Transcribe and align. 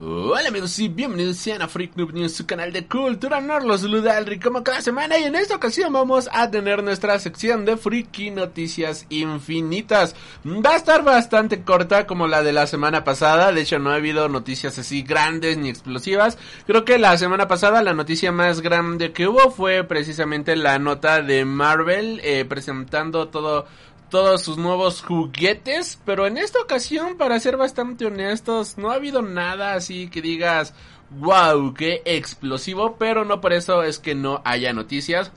Hola 0.00 0.50
amigos 0.50 0.78
y 0.78 0.86
bienvenidos 0.86 1.44
a 1.60 1.66
Freak 1.66 1.96
News, 1.96 2.32
su 2.32 2.46
canal 2.46 2.72
de 2.72 2.86
cultura 2.86 3.40
nerd, 3.40 3.64
los 3.64 3.80
saluda 3.80 4.24
como 4.40 4.62
cada 4.62 4.80
semana 4.80 5.18
y 5.18 5.24
en 5.24 5.34
esta 5.34 5.56
ocasión 5.56 5.92
vamos 5.92 6.28
a 6.32 6.48
tener 6.52 6.84
nuestra 6.84 7.18
sección 7.18 7.64
de 7.64 7.76
Freaky 7.76 8.30
Noticias 8.30 9.06
Infinitas. 9.08 10.14
Va 10.46 10.74
a 10.74 10.76
estar 10.76 11.02
bastante 11.02 11.64
corta 11.64 12.06
como 12.06 12.28
la 12.28 12.44
de 12.44 12.52
la 12.52 12.68
semana 12.68 13.02
pasada, 13.02 13.50
de 13.50 13.62
hecho 13.62 13.80
no 13.80 13.90
ha 13.90 13.96
habido 13.96 14.28
noticias 14.28 14.78
así 14.78 15.02
grandes 15.02 15.58
ni 15.58 15.68
explosivas. 15.68 16.38
Creo 16.68 16.84
que 16.84 16.96
la 16.98 17.18
semana 17.18 17.48
pasada 17.48 17.82
la 17.82 17.92
noticia 17.92 18.30
más 18.30 18.60
grande 18.60 19.10
que 19.10 19.26
hubo 19.26 19.50
fue 19.50 19.82
precisamente 19.82 20.54
la 20.54 20.78
nota 20.78 21.22
de 21.22 21.44
Marvel 21.44 22.20
eh, 22.22 22.44
presentando 22.44 23.26
todo 23.26 23.66
todos 24.10 24.42
sus 24.42 24.58
nuevos 24.58 25.02
juguetes, 25.02 25.98
pero 26.04 26.26
en 26.26 26.38
esta 26.38 26.60
ocasión, 26.60 27.16
para 27.16 27.40
ser 27.40 27.56
bastante 27.56 28.06
honestos, 28.06 28.78
no 28.78 28.90
ha 28.90 28.94
habido 28.94 29.22
nada 29.22 29.74
así 29.74 30.08
que 30.08 30.22
digas, 30.22 30.74
wow, 31.10 31.74
qué 31.74 32.02
explosivo, 32.04 32.96
pero 32.98 33.24
no 33.24 33.40
por 33.40 33.52
eso 33.52 33.82
es 33.82 33.98
que 33.98 34.14
no 34.14 34.42
haya 34.44 34.72
noticias. 34.72 35.32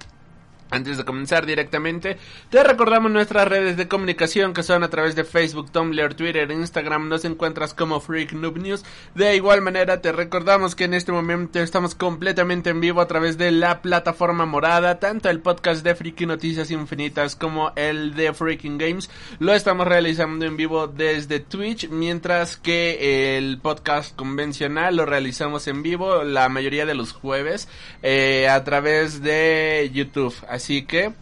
Antes 0.72 0.98
de 0.98 1.04
comenzar 1.04 1.46
directamente, 1.46 2.18
te 2.50 2.64
recordamos 2.64 3.12
nuestras 3.12 3.46
redes 3.46 3.76
de 3.76 3.90
comunicación 3.90 4.54
que 4.54 4.64
son 4.64 4.86
a 4.86 4.90
través 4.90 5.16
de 5.16 5.26
Facebook, 5.26 5.70
Tumblr, 5.70 6.14
Twitter, 6.14 6.50
Instagram, 6.50 7.10
nos 7.10 7.26
encuentras 7.26 7.74
como 7.74 8.00
Freak 8.00 8.32
Noob 8.32 8.58
News. 8.58 8.86
De 9.14 9.36
igual 9.36 9.62
manera 9.62 10.02
te 10.02 10.14
recordamos 10.14 10.74
que 10.74 10.86
en 10.86 10.94
este 10.94 11.12
momento 11.12 11.60
estamos 11.60 11.94
completamente 11.94 12.70
en 12.70 12.80
vivo 12.80 13.02
a 13.02 13.08
través 13.08 13.38
de 13.38 13.52
la 13.52 13.82
plataforma 13.82 14.46
morada, 14.46 14.98
tanto 14.98 15.30
el 15.30 15.42
podcast 15.42 15.84
de 15.84 15.94
Freaky 15.94 16.26
Noticias 16.26 16.72
Infinitas 16.72 17.36
como 17.36 17.74
el 17.76 18.16
de 18.16 18.34
Freaking 18.34 18.78
Games. 18.78 19.10
Lo 19.40 19.54
estamos 19.54 19.86
realizando 19.86 20.46
en 20.46 20.56
vivo 20.56 20.88
desde 20.88 21.42
Twitch, 21.42 21.90
mientras 21.90 22.56
que 22.56 23.38
el 23.38 23.60
podcast 23.60 24.16
convencional 24.16 24.96
lo 24.96 25.06
realizamos 25.06 25.68
en 25.68 25.84
vivo 25.84 26.24
la 26.24 26.48
mayoría 26.48 26.86
de 26.86 26.96
los 26.96 27.12
jueves 27.12 27.68
eh, 28.04 28.48
a 28.50 28.64
través 28.64 29.22
de 29.22 29.92
YouTube. 29.94 30.34
Que 30.88 31.14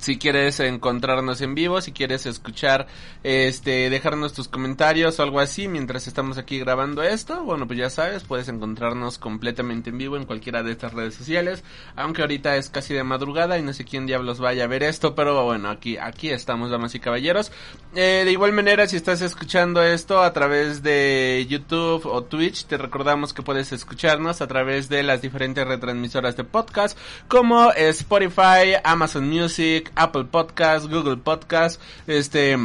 si 0.00 0.18
quieres 0.18 0.58
encontrarnos 0.60 1.40
en 1.42 1.54
vivo, 1.54 1.80
si 1.80 1.92
quieres 1.92 2.26
escuchar, 2.26 2.86
este, 3.22 3.90
dejarnos 3.90 4.32
tus 4.32 4.48
comentarios 4.48 5.20
o 5.20 5.22
algo 5.22 5.40
así 5.40 5.68
mientras 5.68 6.06
estamos 6.06 6.38
aquí 6.38 6.58
grabando 6.58 7.02
esto, 7.02 7.44
bueno, 7.44 7.66
pues 7.66 7.78
ya 7.78 7.90
sabes, 7.90 8.24
puedes 8.24 8.48
encontrarnos 8.48 9.18
completamente 9.18 9.90
en 9.90 9.98
vivo 9.98 10.16
en 10.16 10.24
cualquiera 10.24 10.62
de 10.62 10.72
estas 10.72 10.94
redes 10.94 11.14
sociales, 11.14 11.62
aunque 11.96 12.22
ahorita 12.22 12.56
es 12.56 12.70
casi 12.70 12.94
de 12.94 13.04
madrugada 13.04 13.58
y 13.58 13.62
no 13.62 13.72
sé 13.72 13.84
quién 13.84 14.06
diablos 14.06 14.40
vaya 14.40 14.64
a 14.64 14.68
ver 14.68 14.82
esto, 14.82 15.14
pero 15.14 15.44
bueno, 15.44 15.68
aquí, 15.68 15.98
aquí 15.98 16.30
estamos, 16.30 16.70
damas 16.70 16.94
y 16.94 17.00
caballeros. 17.00 17.52
Eh, 17.94 18.22
de 18.24 18.32
igual 18.32 18.52
manera, 18.52 18.86
si 18.86 18.96
estás 18.96 19.20
escuchando 19.20 19.82
esto 19.82 20.22
a 20.22 20.32
través 20.32 20.82
de 20.82 21.46
YouTube 21.48 22.06
o 22.06 22.22
Twitch, 22.22 22.64
te 22.64 22.78
recordamos 22.78 23.34
que 23.34 23.42
puedes 23.42 23.72
escucharnos 23.72 24.40
a 24.40 24.46
través 24.46 24.88
de 24.88 25.02
las 25.02 25.20
diferentes 25.20 25.66
retransmisoras 25.66 26.36
de 26.36 26.44
podcast, 26.44 26.96
como 27.28 27.70
Spotify, 27.72 28.76
Amazon 28.82 29.28
Music, 29.28 29.89
Apple 29.94 30.24
Podcast, 30.24 30.86
Google 30.88 31.18
Podcast, 31.18 31.80
este 32.06 32.56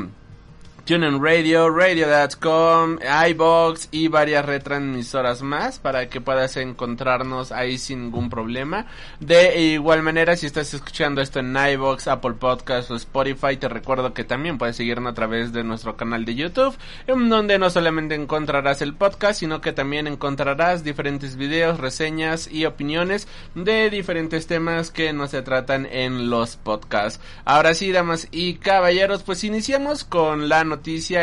TuneIn 0.85 1.19
Radio, 1.19 1.67
Radio.com, 1.67 2.99
iBox 3.29 3.87
y 3.89 4.07
varias 4.07 4.45
retransmisoras 4.45 5.41
más 5.41 5.79
para 5.79 6.09
que 6.09 6.21
puedas 6.21 6.57
encontrarnos 6.57 7.51
ahí 7.51 7.79
sin 7.79 8.03
ningún 8.03 8.29
problema. 8.29 8.85
De 9.19 9.59
igual 9.59 10.03
manera, 10.03 10.35
si 10.35 10.45
estás 10.45 10.75
escuchando 10.75 11.21
esto 11.21 11.39
en 11.39 11.57
iBox, 11.57 12.07
Apple 12.07 12.33
Podcast 12.33 12.91
o 12.91 12.95
Spotify, 12.97 13.57
te 13.57 13.67
recuerdo 13.67 14.13
que 14.13 14.23
también 14.23 14.59
puedes 14.59 14.75
seguirnos 14.75 15.13
a 15.13 15.15
través 15.15 15.51
de 15.53 15.63
nuestro 15.63 15.97
canal 15.97 16.23
de 16.23 16.35
YouTube, 16.35 16.77
en 17.07 17.29
donde 17.29 17.57
no 17.57 17.71
solamente 17.71 18.13
encontrarás 18.13 18.83
el 18.83 18.93
podcast, 18.93 19.39
sino 19.39 19.61
que 19.61 19.73
también 19.73 20.05
encontrarás 20.05 20.83
diferentes 20.83 21.35
videos, 21.35 21.79
reseñas 21.79 22.47
y 22.47 22.65
opiniones 22.65 23.27
de 23.55 23.89
diferentes 23.89 24.45
temas 24.45 24.91
que 24.91 25.13
no 25.13 25.25
se 25.25 25.41
tratan 25.41 25.87
en 25.87 26.29
los 26.29 26.57
podcasts. 26.57 27.19
Ahora 27.43 27.73
sí, 27.73 27.91
damas 27.91 28.27
y 28.29 28.57
caballeros, 28.57 29.23
pues 29.23 29.43
iniciamos 29.43 30.03
con 30.03 30.47
la 30.47 30.63
noticia 30.63 30.74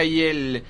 y 0.05 0.23
el, 0.23 0.65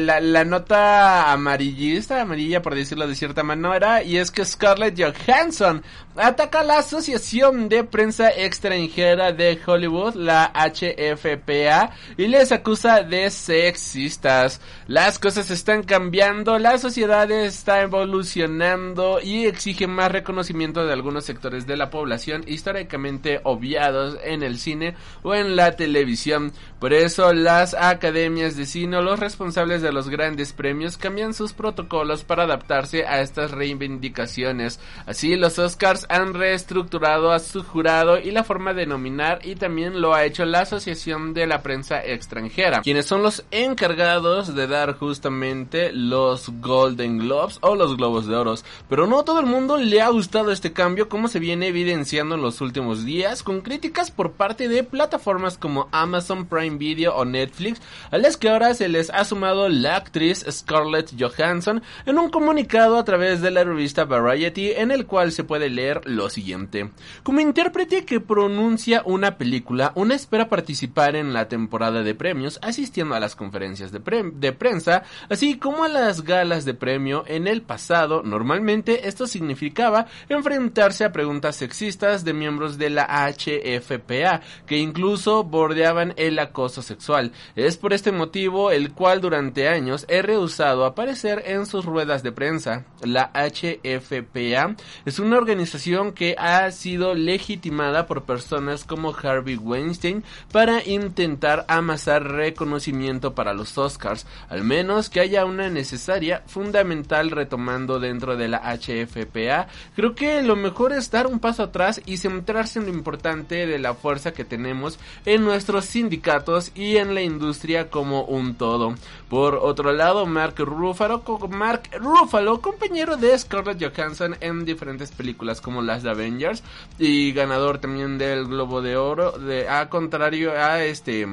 la, 0.00 0.20
la, 0.20 0.44
nota 0.44 1.32
amarillista, 1.32 2.20
amarilla 2.20 2.62
por 2.62 2.74
decirlo 2.74 3.06
de 3.08 3.14
cierta 3.14 3.42
manera, 3.42 4.02
y 4.02 4.16
es 4.16 4.30
que 4.30 4.44
Scarlett 4.44 5.00
Johansson 5.00 5.82
ataca 6.16 6.62
la 6.62 6.78
Asociación 6.78 7.68
de 7.68 7.84
Prensa 7.84 8.30
Extranjera 8.30 9.32
de 9.32 9.58
Hollywood, 9.64 10.14
la 10.14 10.52
HFPA, 10.54 11.90
y 12.16 12.28
les 12.28 12.52
acusa 12.52 13.02
de 13.02 13.30
sexistas. 13.30 14.60
Las 14.86 15.18
cosas 15.18 15.50
están 15.50 15.82
cambiando, 15.82 16.58
la 16.58 16.78
sociedad 16.78 17.30
está 17.30 17.80
evolucionando 17.82 19.20
y 19.20 19.46
exige 19.46 19.86
más 19.86 20.12
reconocimiento 20.12 20.86
de 20.86 20.92
algunos 20.92 21.24
sectores 21.24 21.66
de 21.66 21.76
la 21.76 21.90
población 21.90 22.44
históricamente 22.46 23.40
obviados 23.44 24.18
en 24.22 24.42
el 24.42 24.58
cine 24.58 24.94
o 25.22 25.34
en 25.34 25.56
la 25.56 25.72
televisión. 25.72 26.52
Por 26.78 26.92
eso 26.92 27.32
las 27.32 27.74
academias 27.74 28.56
de 28.56 28.66
cine 28.66 29.00
los 29.00 29.18
responsables 29.18 29.39
de 29.40 29.90
los 29.90 30.10
grandes 30.10 30.52
premios 30.52 30.98
cambian 30.98 31.32
sus 31.32 31.54
protocolos 31.54 32.24
para 32.24 32.42
adaptarse 32.42 33.06
a 33.06 33.22
estas 33.22 33.52
reivindicaciones. 33.52 34.80
Así 35.06 35.34
los 35.34 35.58
Oscars 35.58 36.04
han 36.10 36.34
reestructurado 36.34 37.32
a 37.32 37.38
su 37.38 37.64
jurado 37.64 38.18
y 38.18 38.32
la 38.32 38.44
forma 38.44 38.74
de 38.74 38.84
nominar 38.84 39.40
y 39.42 39.54
también 39.54 40.02
lo 40.02 40.12
ha 40.12 40.26
hecho 40.26 40.44
la 40.44 40.60
Asociación 40.60 41.32
de 41.32 41.46
la 41.46 41.62
Prensa 41.62 42.04
Extranjera, 42.04 42.82
quienes 42.82 43.06
son 43.06 43.22
los 43.22 43.46
encargados 43.50 44.54
de 44.54 44.66
dar 44.66 44.98
justamente 44.98 45.90
los 45.90 46.50
Golden 46.60 47.16
Globes 47.16 47.60
o 47.62 47.76
los 47.76 47.96
Globos 47.96 48.26
de 48.26 48.36
Oro. 48.36 48.56
Pero 48.90 49.06
no 49.06 49.24
todo 49.24 49.40
el 49.40 49.46
mundo 49.46 49.78
le 49.78 50.02
ha 50.02 50.10
gustado 50.10 50.52
este 50.52 50.74
cambio 50.74 51.08
como 51.08 51.28
se 51.28 51.38
viene 51.38 51.68
evidenciando 51.68 52.34
en 52.34 52.42
los 52.42 52.60
últimos 52.60 53.06
días 53.06 53.42
con 53.42 53.62
críticas 53.62 54.10
por 54.10 54.32
parte 54.32 54.68
de 54.68 54.84
plataformas 54.84 55.56
como 55.56 55.88
Amazon 55.92 56.44
Prime 56.44 56.76
Video 56.76 57.14
o 57.14 57.24
Netflix, 57.24 57.80
a 58.10 58.18
las 58.18 58.36
que 58.36 58.50
ahora 58.50 58.74
se 58.74 58.90
les 58.90 59.08
ha 59.08 59.29
sumado 59.30 59.68
la 59.68 59.94
actriz 59.94 60.44
Scarlett 60.50 61.14
Johansson 61.16 61.82
en 62.04 62.18
un 62.18 62.30
comunicado 62.30 62.98
a 62.98 63.04
través 63.04 63.40
de 63.40 63.52
la 63.52 63.62
revista 63.62 64.04
Variety 64.04 64.72
en 64.72 64.90
el 64.90 65.06
cual 65.06 65.30
se 65.30 65.44
puede 65.44 65.70
leer 65.70 66.00
lo 66.04 66.28
siguiente. 66.28 66.90
Como 67.22 67.38
intérprete 67.38 68.04
que 68.04 68.18
pronuncia 68.18 69.02
una 69.04 69.38
película, 69.38 69.92
una 69.94 70.16
espera 70.16 70.48
participar 70.48 71.14
en 71.14 71.32
la 71.32 71.46
temporada 71.46 72.02
de 72.02 72.16
premios 72.16 72.58
asistiendo 72.60 73.14
a 73.14 73.20
las 73.20 73.36
conferencias 73.36 73.92
de, 73.92 74.00
de 74.34 74.52
prensa, 74.52 75.04
así 75.28 75.58
como 75.58 75.84
a 75.84 75.88
las 75.88 76.24
galas 76.24 76.64
de 76.64 76.74
premio 76.74 77.22
en 77.28 77.46
el 77.46 77.62
pasado. 77.62 78.24
Normalmente 78.24 79.06
esto 79.06 79.28
significaba 79.28 80.06
enfrentarse 80.28 81.04
a 81.04 81.12
preguntas 81.12 81.54
sexistas 81.54 82.24
de 82.24 82.32
miembros 82.32 82.78
de 82.78 82.90
la 82.90 83.06
HFPA, 83.06 84.40
que 84.66 84.78
incluso 84.78 85.44
bordeaban 85.44 86.14
el 86.16 86.36
acoso 86.40 86.82
sexual. 86.82 87.30
Es 87.54 87.76
por 87.76 87.92
este 87.92 88.10
motivo 88.10 88.72
el 88.72 88.92
cual 88.92 89.19
durante 89.20 89.68
años 89.68 90.04
he 90.08 90.22
rehusado 90.22 90.84
aparecer 90.84 91.44
en 91.46 91.66
sus 91.66 91.84
ruedas 91.84 92.22
de 92.22 92.32
prensa. 92.32 92.84
La 93.02 93.30
HFPA 93.34 94.76
es 95.04 95.18
una 95.18 95.38
organización 95.38 96.12
que 96.12 96.34
ha 96.38 96.70
sido 96.70 97.14
legitimada 97.14 98.06
por 98.06 98.24
personas 98.24 98.84
como 98.84 99.14
Harvey 99.14 99.56
Weinstein 99.56 100.24
para 100.52 100.84
intentar 100.84 101.64
amasar 101.68 102.24
reconocimiento 102.24 103.34
para 103.34 103.54
los 103.54 103.76
Oscars, 103.78 104.26
al 104.48 104.64
menos 104.64 105.10
que 105.10 105.20
haya 105.20 105.44
una 105.44 105.70
necesaria 105.70 106.42
fundamental 106.46 107.30
retomando 107.30 108.00
dentro 108.00 108.36
de 108.36 108.48
la 108.48 108.58
HFPA. 108.76 109.68
Creo 109.94 110.14
que 110.14 110.42
lo 110.42 110.56
mejor 110.56 110.92
es 110.92 111.10
dar 111.10 111.26
un 111.26 111.38
paso 111.40 111.62
atrás 111.62 112.00
y 112.06 112.16
centrarse 112.16 112.78
en 112.78 112.86
lo 112.86 112.92
importante 112.92 113.66
de 113.66 113.78
la 113.78 113.94
fuerza 113.94 114.32
que 114.32 114.44
tenemos 114.44 114.98
en 115.24 115.44
nuestros 115.44 115.84
sindicatos 115.84 116.72
y 116.74 116.96
en 116.96 117.14
la 117.14 117.22
industria 117.22 117.90
como 117.90 118.22
un 118.24 118.54
todo. 118.54 118.94
Por 119.28 119.54
otro 119.56 119.92
lado, 119.92 120.26
Mark 120.26 120.54
Ruffalo, 120.58 121.22
Mark 121.48 121.90
Ruffalo, 121.98 122.60
compañero 122.60 123.16
de 123.16 123.38
Scarlett 123.38 123.82
Johansson 123.82 124.36
en 124.40 124.64
diferentes 124.64 125.12
películas 125.12 125.60
como 125.60 125.82
las 125.82 126.02
de 126.02 126.10
Avengers 126.10 126.62
y 126.98 127.32
ganador 127.32 127.78
también 127.78 128.18
del 128.18 128.46
Globo 128.46 128.82
de 128.82 128.96
Oro, 128.96 129.34
a 129.68 129.88
contrario 129.88 130.52
a 130.52 130.82
este 130.84 131.26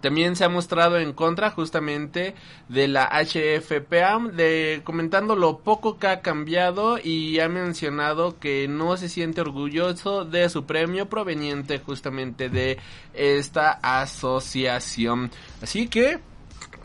también 0.00 0.36
se 0.36 0.44
ha 0.44 0.48
mostrado 0.48 0.98
en 0.98 1.12
contra 1.12 1.50
justamente 1.50 2.34
de 2.68 2.88
la 2.88 3.10
HFPA, 3.10 4.18
de 4.32 4.80
comentando 4.84 5.34
lo 5.34 5.58
poco 5.58 5.98
que 5.98 6.06
ha 6.06 6.20
cambiado 6.20 6.98
y 6.98 7.40
ha 7.40 7.48
mencionado 7.48 8.38
que 8.38 8.68
no 8.68 8.96
se 8.96 9.08
siente 9.08 9.40
orgulloso 9.40 10.24
de 10.24 10.48
su 10.48 10.64
premio 10.64 11.08
proveniente 11.08 11.80
justamente 11.80 12.48
de 12.48 12.78
esta 13.12 13.72
asociación. 13.82 15.30
Así 15.60 15.88
que 15.88 16.20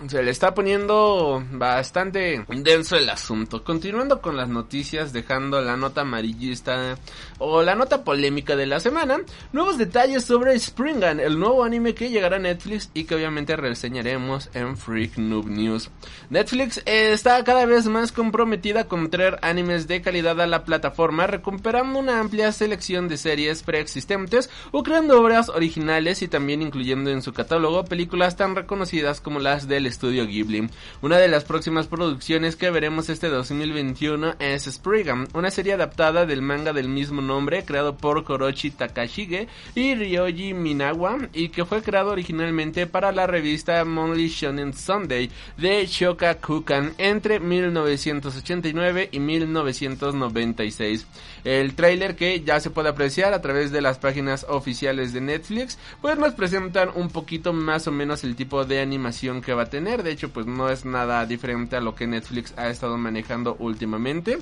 se 0.07 0.21
le 0.21 0.31
está 0.31 0.53
poniendo 0.53 1.44
bastante 1.51 2.45
denso 2.50 2.95
el 2.95 3.09
asunto. 3.09 3.63
Continuando 3.63 4.21
con 4.21 4.38
las 4.38 4.50
noticias, 4.50 5.13
dejando 5.13 5.62
la 5.62 5.77
nota 5.77 6.01
amarillista 6.01 6.97
o 7.39 7.63
la 7.63 7.75
nota 7.75 8.03
polémica 8.03 8.56
de 8.56 8.65
la 8.65 8.80
semana, 8.80 9.18
nuevos 9.53 9.77
detalles 9.77 10.25
sobre 10.25 10.59
Springan, 10.59 11.19
el 11.19 11.39
nuevo 11.39 11.63
anime 11.63 11.95
que 11.95 12.09
llegará 12.09 12.36
a 12.38 12.39
Netflix 12.39 12.89
y 12.94 13.06
que 13.06 13.15
obviamente 13.15 13.56
reseñaremos 13.56 14.50
en 14.53 14.77
Freak 14.77 15.18
Noob 15.18 15.47
News. 15.47 15.89
Netflix 16.30 16.81
está 16.86 17.44
cada 17.44 17.65
vez 17.65 17.88
más 17.88 18.12
comprometida 18.12 18.88
con 18.88 19.09
traer 19.09 19.39
animes 19.42 19.88
de 19.88 20.01
calidad 20.01 20.39
a 20.42 20.47
la 20.47 20.65
plataforma, 20.65 21.27
recuperando 21.27 22.00
una 22.00 22.19
amplia 22.19 22.51
selección 22.51 23.07
de 23.07 23.18
series 23.18 23.63
preexistentes 23.63 24.50
o 24.71 24.83
creando 24.83 25.19
obras 25.19 25.50
originales 25.50 26.21
y 26.21 26.27
también 26.27 26.62
incluyendo 26.62 27.09
en 27.09 27.21
su 27.21 27.33
catálogo 27.33 27.86
películas 27.86 28.36
tan 28.36 28.56
reconocidas 28.56 29.21
como 29.21 29.39
las 29.39 29.68
del 29.68 29.84
estudio 29.85 30.25
Ghibli. 30.25 30.69
Una 31.01 31.17
de 31.17 31.27
las 31.27 31.43
próximas 31.43 31.87
producciones 31.87 32.55
que 32.55 32.69
veremos 32.69 33.09
este 33.09 33.29
2021 33.29 34.35
es 34.39 34.63
Spriggan, 34.63 35.27
una 35.33 35.51
serie 35.51 35.73
adaptada 35.73 36.25
del 36.25 36.41
manga 36.41 36.73
del 36.73 36.89
mismo 36.89 37.21
nombre 37.21 37.65
creado 37.65 37.97
por 37.97 38.23
Korochi 38.23 38.71
Takashige 38.71 39.47
y 39.75 39.95
Ryoji 39.95 40.53
Minawa 40.53 41.17
y 41.33 41.49
que 41.49 41.65
fue 41.65 41.81
creado 41.81 42.11
originalmente 42.11 42.87
para 42.87 43.11
la 43.11 43.27
revista 43.27 43.83
Monthly 43.85 44.27
Shonen 44.29 44.73
Sunday 44.73 45.29
de 45.57 45.85
Shoka 45.85 46.35
Kukan 46.35 46.93
entre 46.97 47.39
1989 47.39 49.09
y 49.11 49.19
1996. 49.19 51.07
El 51.43 51.75
tráiler 51.75 52.15
que 52.15 52.41
ya 52.41 52.59
se 52.59 52.69
puede 52.71 52.89
apreciar 52.89 53.33
a 53.33 53.41
través 53.41 53.71
de 53.71 53.81
las 53.81 53.99
páginas 53.99 54.45
oficiales 54.49 55.13
de 55.13 55.21
Netflix, 55.21 55.77
pues 56.01 56.17
nos 56.17 56.33
presentan 56.33 56.89
un 56.95 57.09
poquito 57.09 57.53
más 57.53 57.87
o 57.87 57.91
menos 57.91 58.23
el 58.23 58.35
tipo 58.35 58.65
de 58.65 58.81
animación 58.81 59.41
que 59.41 59.53
va 59.53 59.63
a 59.63 59.69
tener. 59.69 59.75
De 59.81 60.12
hecho, 60.12 60.30
pues 60.30 60.45
no 60.45 60.69
es 60.69 60.86
nada 60.86 61.25
diferente 61.25 61.75
a 61.75 61.81
lo 61.81 61.95
que 61.95 62.07
Netflix 62.07 62.54
ha 62.57 62.69
estado 62.69 62.98
manejando 62.98 63.57
últimamente. 63.60 64.39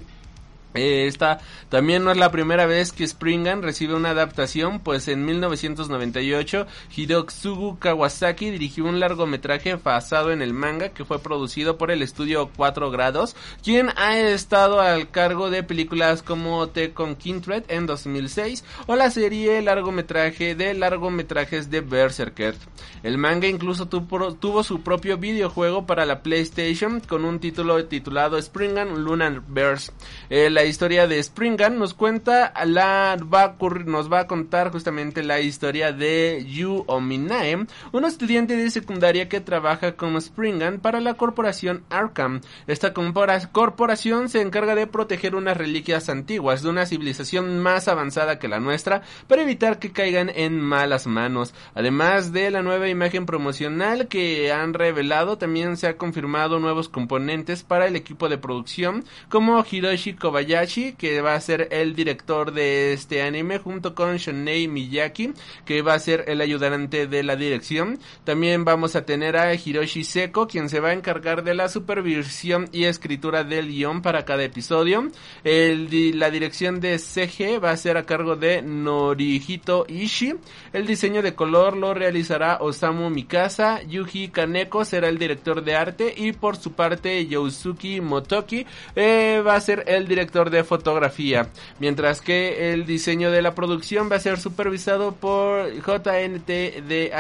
Esta 0.74 1.40
también 1.70 2.04
no 2.04 2.12
es 2.12 2.18
la 2.18 2.32
primera 2.32 2.66
vez 2.66 2.92
que 2.92 3.08
Springan 3.08 3.62
recibe 3.62 3.96
una 3.96 4.12
adaptación, 4.12 4.80
pues 4.80 5.08
en 5.08 5.26
1998 5.26 6.68
Hidotsugu 6.96 7.80
Kawasaki 7.80 8.50
dirigió 8.50 8.86
un 8.86 9.00
largometraje 9.00 9.76
basado 9.76 10.32
en 10.32 10.42
el 10.42 10.54
manga 10.54 10.90
que 10.90 11.06
fue 11.06 11.20
producido 11.20 11.78
por 11.78 11.92
el 11.92 12.02
estudio 12.02 12.50
4 12.56 12.92
grados, 12.92 13.36
quien 13.64 13.90
ha 13.98 14.20
estado 14.20 14.82
al 14.82 15.10
cargo 15.12 15.50
de 15.50 15.64
películas 15.64 16.24
como 16.24 16.68
Tekken 16.70 17.16
Kindred 17.16 17.64
en 17.68 17.86
2006 17.86 18.64
o 18.88 18.96
la 18.96 19.12
serie 19.12 19.62
largometraje 19.62 20.56
de 20.56 20.74
largometrajes 20.74 21.70
de 21.70 21.82
Berserker. 21.82 22.56
El 23.04 23.18
manga 23.18 23.48
incluso 23.48 23.88
tuvo, 23.88 24.64
su 24.64 24.82
propio 24.82 25.18
videojuego 25.18 25.86
para 25.86 26.06
la 26.06 26.24
PlayStation 26.24 27.00
con 27.02 27.26
un 27.26 27.40
título 27.40 27.86
titulado 27.86 28.42
Springan 28.42 29.04
Lunar 29.04 29.42
Verse. 29.48 29.92
Eh, 30.30 30.50
la 30.50 30.63
historia 30.66 31.08
de 31.08 31.22
Springan 31.22 31.78
nos 31.78 31.94
cuenta 31.94 32.54
la 32.66 33.18
va 33.18 33.56
nos 33.86 34.12
va 34.12 34.22
a 34.22 34.28
contar 34.28 34.72
justamente 34.72 35.24
la 35.24 35.42
historia 35.42 35.92
de 35.92 36.46
Yu 36.48 36.84
Ominae, 36.88 37.66
un 37.92 38.06
estudiante 38.06 38.56
de 38.56 38.70
secundaria 38.70 39.28
que 39.28 39.42
trabaja 39.42 39.96
como 39.96 40.22
Springan 40.22 40.80
para 40.80 41.02
la 41.02 41.16
corporación 41.16 41.84
Arkham. 41.90 42.42
Esta 42.68 42.94
corporación 42.94 44.30
se 44.30 44.42
encarga 44.42 44.76
de 44.76 44.88
proteger 44.88 45.36
unas 45.36 45.58
reliquias 45.58 46.08
antiguas 46.10 46.64
de 46.64 46.70
una 46.70 46.86
civilización 46.86 47.60
más 47.60 47.88
avanzada 47.88 48.40
que 48.40 48.48
la 48.48 48.60
nuestra 48.60 49.02
para 49.28 49.42
evitar 49.42 49.80
que 49.80 49.92
caigan 49.92 50.30
en 50.34 50.60
malas 50.62 51.08
manos. 51.08 51.54
Además 51.76 52.32
de 52.32 52.52
la 52.52 52.62
nueva 52.62 52.90
imagen 52.90 53.26
promocional 53.26 54.08
que 54.08 54.52
han 54.52 54.74
revelado, 54.74 55.38
también 55.38 55.78
se 55.78 55.88
ha 55.88 55.98
confirmado 55.98 56.60
nuevos 56.60 56.90
componentes 56.90 57.64
para 57.64 57.88
el 57.88 57.96
equipo 57.96 58.30
de 58.30 58.38
producción 58.38 59.04
como 59.30 59.64
Hiroshi 59.70 60.14
Kobayashi 60.14 60.53
que 60.98 61.22
va 61.22 61.34
a 61.34 61.42
ser 61.42 61.68
el 61.72 61.96
director 61.96 62.54
de 62.54 62.94
este 62.94 63.24
anime, 63.24 63.58
junto 63.58 63.96
con 63.96 64.18
Shonei 64.18 64.68
Miyaki, 64.68 65.34
que 65.66 65.82
va 65.82 65.96
a 65.96 66.00
ser 66.00 66.26
el 66.28 66.42
ayudante 66.42 67.08
de 67.08 67.24
la 67.24 67.36
dirección. 67.36 67.98
También 68.24 68.64
vamos 68.64 68.96
a 68.96 69.04
tener 69.04 69.36
a 69.36 69.54
Hiroshi 69.56 70.04
Seko, 70.04 70.48
quien 70.48 70.70
se 70.70 70.80
va 70.80 70.90
a 70.90 70.94
encargar 70.94 71.44
de 71.44 71.56
la 71.56 71.70
supervisión 71.70 72.70
y 72.72 72.84
escritura 72.84 73.44
del 73.44 73.68
guion 73.70 74.04
para 74.04 74.26
cada 74.26 74.44
episodio. 74.44 75.10
La 75.44 76.30
dirección 76.30 76.80
de 76.80 77.00
CG 77.00 77.64
va 77.64 77.72
a 77.72 77.78
ser 77.78 77.98
a 77.98 78.06
cargo 78.06 78.36
de 78.36 78.62
Norihito 78.62 79.86
Ishii. 79.88 80.36
El 80.72 80.86
diseño 80.86 81.24
de 81.24 81.34
color 81.34 81.76
lo 81.76 81.96
realizará 81.96 82.58
Osamu 82.62 83.10
Mikasa. 83.10 83.82
Yuji 83.82 84.30
Kaneko 84.30 84.86
será 84.86 85.10
el 85.10 85.18
director 85.18 85.64
de 85.64 85.76
arte 85.76 86.14
y 86.16 86.34
por 86.34 86.58
su 86.58 86.74
parte 86.74 87.26
Yousuki 87.26 88.02
Motoki 88.02 88.66
eh, 88.96 89.42
va 89.46 89.56
a 89.56 89.62
ser 89.62 89.84
el 89.88 90.08
director 90.08 90.43
de 90.50 90.64
fotografía, 90.64 91.50
mientras 91.80 92.22
que 92.22 92.74
el 92.74 92.86
diseño 92.86 93.32
de 93.32 93.42
la 93.42 93.56
producción 93.56 94.10
va 94.12 94.16
a 94.18 94.20
ser 94.20 94.40
supervisado 94.40 95.14
por 95.16 95.72
JNTDHED, 95.74 97.16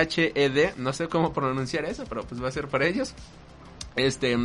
no 0.77 0.93
sé 0.93 1.07
cómo 1.07 1.33
pronunciar 1.33 1.85
eso, 1.85 2.05
pero 2.07 2.23
pues 2.23 2.43
va 2.43 2.47
a 2.47 2.51
ser 2.51 2.67
para 2.67 2.85
ellos. 2.85 3.13
Este 3.95 4.35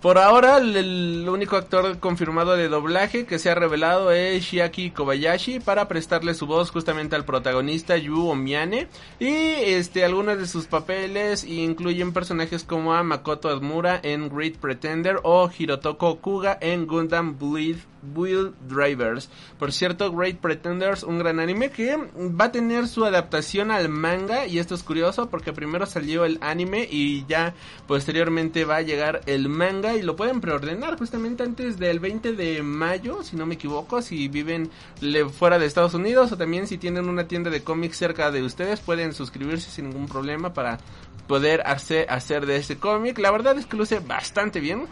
por 0.00 0.18
ahora, 0.18 0.58
el, 0.58 1.26
único 1.28 1.56
actor 1.56 1.98
confirmado 1.98 2.56
de 2.56 2.68
doblaje 2.68 3.26
que 3.26 3.38
se 3.38 3.50
ha 3.50 3.54
revelado 3.54 4.10
es 4.10 4.44
Shiaki 4.44 4.90
Kobayashi 4.90 5.60
para 5.60 5.88
prestarle 5.88 6.34
su 6.34 6.46
voz 6.46 6.70
justamente 6.70 7.16
al 7.16 7.24
protagonista 7.24 7.96
Yu 7.96 8.28
Omiane. 8.28 8.88
Y 9.18 9.28
este, 9.28 10.04
algunos 10.04 10.38
de 10.38 10.46
sus 10.46 10.66
papeles 10.66 11.44
incluyen 11.44 12.12
personajes 12.12 12.64
como 12.64 12.94
a 12.94 13.02
Makoto 13.02 13.48
Admura 13.48 14.00
en 14.02 14.28
Great 14.28 14.56
Pretender 14.56 15.20
o 15.22 15.50
Hirotoko 15.50 16.20
Kuga 16.20 16.56
en 16.60 16.86
Gundam 16.86 17.38
Bleed 17.38 17.76
Wheel 18.14 18.54
Drivers. 18.68 19.28
Por 19.58 19.72
cierto, 19.72 20.12
Great 20.12 20.36
Pretenders, 20.38 21.02
un 21.02 21.18
gran 21.18 21.40
anime 21.40 21.70
que 21.70 21.96
va 21.96 22.46
a 22.46 22.52
tener 22.52 22.88
su 22.88 23.04
adaptación 23.04 23.70
al 23.70 23.88
manga. 23.88 24.46
Y 24.46 24.58
esto 24.58 24.74
es 24.74 24.82
curioso 24.82 25.28
porque 25.28 25.52
primero 25.52 25.86
salió 25.86 26.24
el 26.24 26.38
anime 26.40 26.88
y 26.90 27.24
ya 27.26 27.54
posteriormente 27.86 28.64
va 28.64 28.76
a 28.76 28.82
llegar 28.82 29.20
el 29.26 29.48
manga 29.48 29.89
y 29.96 30.02
lo 30.02 30.16
pueden 30.16 30.40
preordenar 30.40 30.98
justamente 30.98 31.42
antes 31.42 31.78
del 31.78 32.00
20 32.00 32.32
de 32.32 32.62
mayo, 32.62 33.22
si 33.22 33.36
no 33.36 33.46
me 33.46 33.54
equivoco, 33.54 34.02
si 34.02 34.28
viven 34.28 34.70
fuera 35.32 35.58
de 35.58 35.66
Estados 35.66 35.94
Unidos 35.94 36.32
o 36.32 36.36
también 36.36 36.66
si 36.66 36.78
tienen 36.78 37.08
una 37.08 37.28
tienda 37.28 37.50
de 37.50 37.62
cómics 37.62 37.96
cerca 37.96 38.30
de 38.30 38.42
ustedes, 38.42 38.80
pueden 38.80 39.12
suscribirse 39.12 39.70
sin 39.70 39.90
ningún 39.90 40.06
problema 40.06 40.52
para 40.52 40.78
poder 41.26 41.62
hacer, 41.66 42.06
hacer 42.10 42.46
de 42.46 42.56
este 42.56 42.76
cómic. 42.76 43.18
La 43.18 43.30
verdad 43.30 43.58
es 43.58 43.66
que 43.66 43.76
luce 43.76 44.00
bastante 44.00 44.60
bien. 44.60 44.86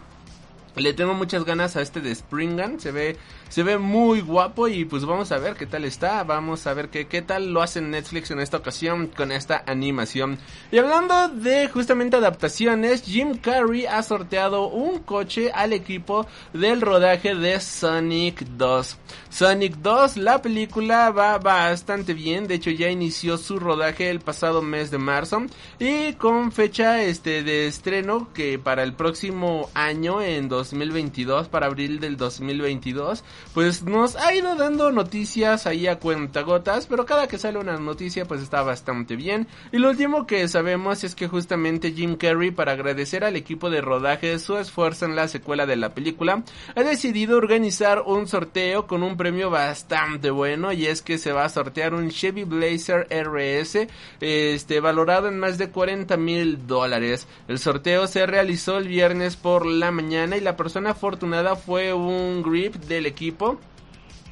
Le 0.75 0.93
tengo 0.93 1.13
muchas 1.13 1.43
ganas 1.43 1.75
a 1.75 1.81
este 1.81 1.99
de 1.99 2.13
Springan, 2.15 2.79
se 2.79 2.91
ve 2.91 3.17
Se 3.49 3.63
ve 3.63 3.77
muy 3.77 4.21
guapo 4.21 4.67
y 4.67 4.85
pues 4.85 5.05
vamos 5.05 5.31
a 5.31 5.37
ver 5.39 5.55
qué 5.55 5.65
tal 5.65 5.85
está. 5.85 6.23
Vamos 6.23 6.67
a 6.67 6.73
ver 6.73 6.89
qué, 6.89 7.07
qué 7.07 7.21
tal 7.21 7.51
lo 7.51 7.61
hace 7.61 7.81
Netflix 7.81 8.31
en 8.31 8.39
esta 8.39 8.57
ocasión 8.57 9.07
con 9.07 9.31
esta 9.31 9.63
animación. 9.65 10.37
Y 10.71 10.77
hablando 10.77 11.29
de 11.29 11.67
justamente 11.67 12.17
adaptaciones, 12.17 13.03
Jim 13.03 13.37
Carrey 13.37 13.85
ha 13.85 14.03
sorteado 14.03 14.67
un 14.67 14.99
coche 14.99 15.51
al 15.51 15.73
equipo 15.73 16.27
del 16.53 16.81
rodaje 16.81 17.35
de 17.35 17.59
Sonic 17.59 18.41
2. 18.41 18.97
Sonic 19.29 19.75
2, 19.77 20.17
la 20.17 20.41
película 20.41 21.09
va 21.11 21.37
bastante 21.37 22.13
bien, 22.13 22.47
de 22.47 22.55
hecho 22.55 22.71
ya 22.71 22.89
inició 22.89 23.37
su 23.37 23.59
rodaje 23.59 24.09
el 24.09 24.19
pasado 24.19 24.61
mes 24.61 24.91
de 24.91 24.97
marzo 24.97 25.43
y 25.79 26.13
con 26.13 26.51
fecha 26.51 27.01
este 27.01 27.43
de 27.43 27.67
estreno 27.67 28.29
que 28.33 28.59
para 28.59 28.83
el 28.83 28.93
próximo 28.93 29.69
año 29.73 30.21
en 30.21 30.49
2022, 30.49 31.47
para 31.47 31.67
abril 31.67 31.99
del 31.99 32.17
2022, 32.17 33.23
pues 33.53 33.83
nos 33.83 34.15
ha 34.15 34.33
ido 34.33 34.55
dando 34.55 34.91
noticias 34.91 35.67
ahí 35.67 35.87
a 35.87 35.99
cuentagotas, 35.99 36.87
pero 36.87 37.05
cada 37.05 37.27
que 37.27 37.37
sale 37.37 37.59
una 37.59 37.77
noticia 37.77 38.25
pues 38.25 38.41
está 38.41 38.61
bastante 38.61 39.15
bien. 39.15 39.47
Y 39.71 39.77
lo 39.77 39.89
último 39.89 40.25
que 40.25 40.47
sabemos 40.47 41.03
es 41.03 41.15
que 41.15 41.27
justamente 41.27 41.91
Jim 41.91 42.15
Carrey 42.15 42.51
para 42.51 42.73
agradecer 42.73 43.23
al 43.23 43.35
equipo 43.35 43.69
de 43.69 43.81
rodaje 43.81 44.37
su 44.39 44.57
esfuerzo 44.57 45.05
en 45.05 45.15
la 45.15 45.27
secuela 45.27 45.65
de 45.65 45.75
la 45.75 45.93
película, 45.93 46.43
ha 46.75 46.83
decidido 46.83 47.37
organizar 47.37 48.03
un 48.05 48.27
sorteo 48.27 48.87
con 48.87 49.03
un 49.03 49.17
premio 49.17 49.49
bastante 49.49 50.31
bueno 50.31 50.71
y 50.71 50.85
es 50.85 51.01
que 51.01 51.17
se 51.17 51.31
va 51.31 51.45
a 51.45 51.49
sortear 51.49 51.93
un 51.93 52.09
Chevy 52.09 52.43
Blazer 52.43 53.07
RS 53.09 53.87
este 54.19 54.79
valorado 54.79 55.27
en 55.27 55.39
más 55.39 55.57
de 55.57 55.69
40 55.69 56.17
mil 56.17 56.67
dólares. 56.67 57.27
El 57.47 57.59
sorteo 57.59 58.07
se 58.07 58.25
realizó 58.25 58.77
el 58.77 58.87
viernes 58.87 59.35
por 59.35 59.65
la 59.65 59.91
mañana 59.91 60.37
y 60.37 60.41
la 60.41 60.57
persona 60.57 60.91
afortunada 60.91 61.55
fue 61.55 61.93
un 61.93 62.41
grip 62.43 62.75
del 62.75 63.05
equipo 63.05 63.28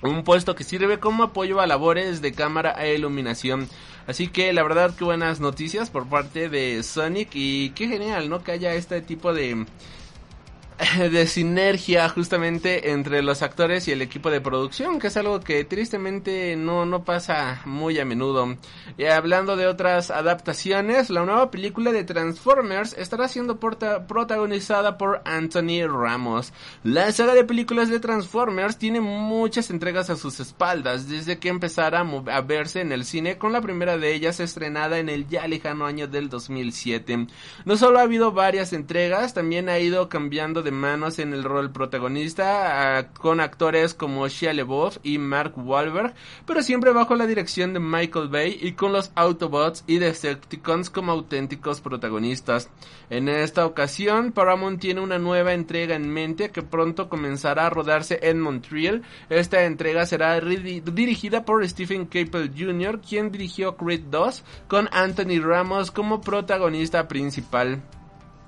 un 0.02 0.24
puesto 0.24 0.56
que 0.56 0.64
sirve 0.64 1.00
como 1.00 1.24
apoyo 1.24 1.60
a 1.60 1.68
labores 1.68 2.22
de 2.22 2.32
cámara 2.32 2.76
e 2.84 2.96
iluminación. 2.96 3.68
Así 4.06 4.28
que 4.28 4.54
la 4.54 4.64
verdad 4.64 4.96
que 4.96 5.04
buenas 5.04 5.40
noticias 5.40 5.90
por 5.90 6.08
parte 6.08 6.50
de 6.50 6.82
Sonic 6.84 7.30
y 7.34 7.72
qué 7.72 7.88
genial, 7.88 8.30
¿no? 8.30 8.44
Que 8.44 8.54
haya 8.54 8.74
este 8.74 9.02
tipo 9.02 9.34
de 9.34 9.66
de 11.12 11.26
sinergia 11.26 12.08
justamente 12.10 12.92
entre 12.92 13.24
los 13.24 13.42
actores 13.42 13.88
y 13.88 13.92
el 13.92 14.02
equipo 14.02 14.30
de 14.30 14.42
producción, 14.42 15.00
que 15.00 15.08
es 15.08 15.18
algo 15.18 15.40
que 15.40 15.64
tristemente 15.64 16.56
no, 16.56 16.86
no 16.86 17.04
pasa 17.04 17.62
muy 17.66 18.00
a 18.00 18.06
menudo. 18.06 18.58
Y 18.98 19.06
hablando 19.06 19.56
de 19.56 19.68
otras 19.68 20.12
adaptaciones, 20.12 21.10
la 21.10 21.26
nueva 21.26 21.50
película 21.50 21.92
de 21.92 22.04
Transformers 22.04 22.94
estará 22.94 23.28
siendo 23.28 23.60
protagonizada 23.60 24.98
por 24.98 25.22
Anthony 25.26 25.88
Ramos. 25.88 26.54
La 26.84 27.12
saga 27.12 27.34
de 27.34 27.44
películas 27.44 27.90
de 27.90 28.00
Transformers 28.00 28.78
tiene 28.78 29.02
muchas 29.02 29.72
entregas 29.72 30.10
a 30.10 30.16
sus 30.16 30.40
espaldas, 30.40 31.10
desde 31.10 31.40
que 31.40 31.50
empezara 31.50 32.02
a, 32.02 32.42
verse 32.42 32.82
en 32.82 32.92
el 32.92 33.06
cine, 33.06 33.38
con 33.38 33.52
la 33.52 33.62
primera 33.62 33.98
de 33.98 34.14
ellas 34.14 34.40
estrenada 34.40 35.00
en 35.00 35.10
el 35.10 35.28
ya 35.28 35.48
lejano 35.48 35.86
año 35.86 36.08
del 36.08 36.30
2007. 36.30 37.28
No 37.66 37.78
solo 37.78 38.00
ha 38.00 38.04
habido 38.04 38.32
varias 38.32 38.74
entregas, 38.74 39.34
también 39.34 39.70
ha 39.70 39.80
ido 39.80 40.08
cambiando 40.08 40.62
de 40.62 40.67
manos 40.72 41.20
en 41.20 41.34
el 41.34 41.44
rol 41.44 41.72
protagonista 41.72 43.10
con 43.20 43.40
actores 43.40 43.94
como 43.94 44.28
Shia 44.28 44.54
LaBeouf 44.54 44.98
y 45.04 45.18
Mark 45.18 45.54
Wahlberg, 45.56 46.14
pero 46.46 46.64
siempre 46.64 46.92
bajo 46.92 47.16
la 47.16 47.28
dirección 47.28 47.74
de 47.74 47.80
Michael 47.80 48.30
Bay 48.30 48.58
y 48.62 48.74
con 48.74 48.94
los 48.94 49.12
Autobots 49.16 49.84
y 49.88 49.98
Decepticons 49.98 50.90
como 50.90 51.12
auténticos 51.12 51.82
protagonistas. 51.82 52.70
En 53.10 53.30
esta 53.30 53.66
ocasión, 53.66 54.32
Paramount 54.32 54.82
tiene 54.82 55.02
una 55.02 55.18
nueva 55.18 55.54
entrega 55.54 55.96
en 55.96 56.10
mente 56.10 56.52
que 56.52 56.62
pronto 56.62 57.10
comenzará 57.10 57.68
a 57.68 57.70
rodarse 57.70 58.20
en 58.22 58.42
Montreal. 58.42 59.04
Esta 59.30 59.64
entrega 59.64 60.06
será 60.06 60.40
dirigida 60.40 61.46
por 61.46 61.68
Stephen 61.68 62.06
Caple 62.06 62.52
Jr., 62.58 63.00
quien 63.00 63.32
dirigió 63.32 63.78
Creed 63.78 64.04
2, 64.10 64.44
con 64.68 64.90
Anthony 64.92 65.40
Ramos 65.42 65.92
como 65.92 66.22
protagonista 66.22 67.08
principal. 67.08 67.82